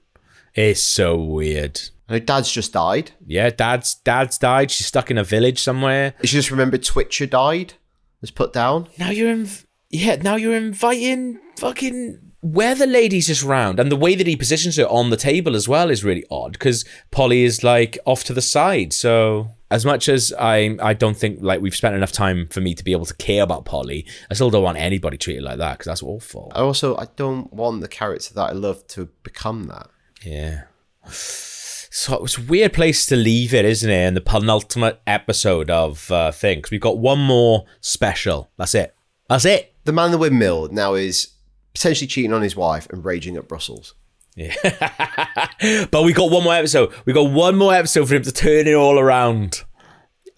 It's 0.56 0.80
so 0.80 1.22
weird. 1.22 1.82
Her 2.08 2.22
dad's 2.22 2.50
just 2.50 2.72
died. 2.72 3.12
Yeah, 3.28 3.50
dad's 3.50 3.96
dad's 3.96 4.38
died. 4.38 4.72
She's 4.72 4.88
stuck 4.88 5.12
in 5.12 5.18
a 5.18 5.24
village 5.24 5.62
somewhere. 5.62 6.14
She 6.24 6.38
just 6.38 6.50
remembered 6.50 6.82
Twitcher 6.82 7.26
died, 7.26 7.74
was 8.22 8.32
put 8.32 8.54
down. 8.54 8.88
Now 8.98 9.10
you're 9.10 9.36
inv- 9.36 9.66
yeah. 9.90 10.16
Now 10.16 10.38
you're 10.38 10.56
inviting 10.56 11.42
fucking 11.58 12.20
where 12.40 12.76
the 12.76 12.88
ladies 12.88 13.28
just 13.28 13.44
round, 13.44 13.82
and 13.82 13.92
the 13.92 13.98
way 13.98 14.16
that 14.16 14.28
he 14.28 14.38
positions 14.38 14.78
her 14.78 14.88
on 14.88 15.10
the 15.10 15.18
table 15.18 15.58
as 15.58 15.68
well 15.68 15.90
is 15.90 16.06
really 16.06 16.24
odd 16.32 16.54
because 16.54 16.86
Polly 17.12 17.44
is 17.44 17.66
like 17.66 17.98
off 18.06 18.24
to 18.24 18.34
the 18.34 18.42
side. 18.42 18.94
So 18.94 19.50
as 19.74 19.86
much 19.86 20.08
as 20.08 20.32
I 20.40 20.78
I 20.80 20.94
don't 20.94 21.18
think 21.18 21.40
like 21.42 21.60
we've 21.60 21.76
spent 21.76 21.96
enough 21.96 22.12
time 22.12 22.46
for 22.46 22.62
me 22.62 22.76
to 22.76 22.84
be 22.84 22.92
able 22.92 23.08
to 23.08 23.16
care 23.16 23.42
about 23.42 23.66
Polly, 23.66 24.06
I 24.30 24.36
still 24.36 24.52
don't 24.52 24.62
want 24.62 24.78
anybody 24.78 25.18
treated 25.18 25.42
like 25.42 25.58
that 25.58 25.80
because 25.80 25.88
that's 25.88 26.04
awful. 26.04 26.52
I 26.54 26.60
also, 26.60 26.96
I 26.96 27.08
don't 27.16 27.52
want 27.52 27.82
the 27.82 27.88
character 27.88 28.36
that 28.36 28.52
I 28.52 28.54
love 28.54 28.86
to 28.90 29.10
become 29.24 29.64
that. 29.64 29.90
Yeah. 30.24 30.66
So 31.10 32.24
it's 32.24 32.38
a 32.38 32.44
weird 32.44 32.74
place 32.74 33.08
to 33.08 33.16
leave 33.16 33.52
it, 33.52 33.66
isn't 33.66 33.90
it? 33.90 34.08
In 34.08 34.14
the 34.14 34.22
penultimate 34.22 35.02
episode 35.08 35.72
of 35.72 36.12
uh, 36.12 36.32
things, 36.32 36.70
we've 36.70 36.80
got 36.80 37.00
one 37.00 37.20
more 37.20 37.66
special. 37.82 38.52
That's 38.58 38.76
it. 38.76 38.96
That's 39.28 39.46
it. 39.46 39.74
The 39.86 39.92
man 39.92 40.06
in 40.06 40.12
the 40.12 40.18
windmill 40.20 40.70
now 40.72 40.94
is 40.94 41.34
potentially 41.74 42.08
cheating 42.08 42.34
on 42.34 42.44
his 42.44 42.56
wife 42.56 42.88
and 42.92 43.04
raging 43.04 43.38
at 43.38 43.48
Brussels. 43.48 43.96
Yeah. 44.36 44.56
but 45.92 46.04
we 46.04 46.14
got 46.14 46.32
one 46.32 46.44
more 46.44 46.54
episode. 46.54 46.94
We 47.06 47.14
got 47.14 47.32
one 47.32 47.56
more 47.56 47.74
episode 47.74 48.08
for 48.08 48.16
him 48.16 48.24
to 48.24 48.32
turn 48.32 48.68
it 48.68 48.74
all 48.74 49.00
around. 49.00 49.64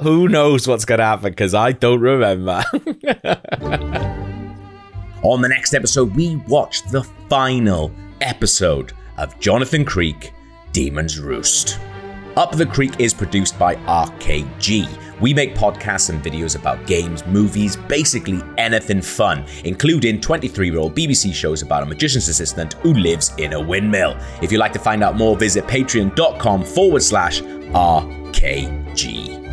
Who 0.02 0.28
knows 0.28 0.68
what's 0.68 0.84
going 0.86 1.00
to 1.00 1.06
happen? 1.06 1.32
Because 1.32 1.54
I 1.54 1.72
don't 1.72 2.02
remember. 2.02 2.64
On 5.24 5.42
the 5.42 5.50
next 5.50 5.74
episode, 5.74 6.16
we 6.16 6.36
watched 6.48 6.92
the 6.92 7.04
final 7.30 7.92
episode 8.22 8.92
of 9.18 9.40
Jonathan 9.40 9.86
Creek 9.86 10.34
Demon's 10.74 11.20
Roost. 11.20 11.80
Up 12.38 12.52
the 12.52 12.66
Creek 12.66 13.00
is 13.00 13.14
produced 13.14 13.58
by 13.58 13.76
RKG. 13.76 15.22
We 15.22 15.34
make 15.34 15.56
podcasts 15.56 16.10
and 16.10 16.22
videos 16.22 16.60
about 16.60 16.86
games, 16.86 17.26
movies, 17.26 17.78
basically 17.78 18.42
anything 18.58 19.02
fun, 19.02 19.46
including 19.64 20.20
23 20.20 20.70
year 20.70 20.80
old 20.80 20.94
BBC 20.94 21.34
shows 21.34 21.62
about 21.62 21.84
a 21.84 21.86
magician's 21.86 22.28
assistant 22.28 22.74
who 22.74 22.94
lives 22.94 23.34
in 23.38 23.54
a 23.54 23.62
windmill. 23.62 24.18
If 24.42 24.52
you'd 24.52 24.58
like 24.58 24.74
to 24.74 24.80
find 24.80 25.02
out 25.02 25.16
more, 25.16 25.38
visit 25.38 25.66
patreon.com 25.66 26.66
forward 26.66 27.04
slash 27.04 27.42
RKG. 27.42 29.45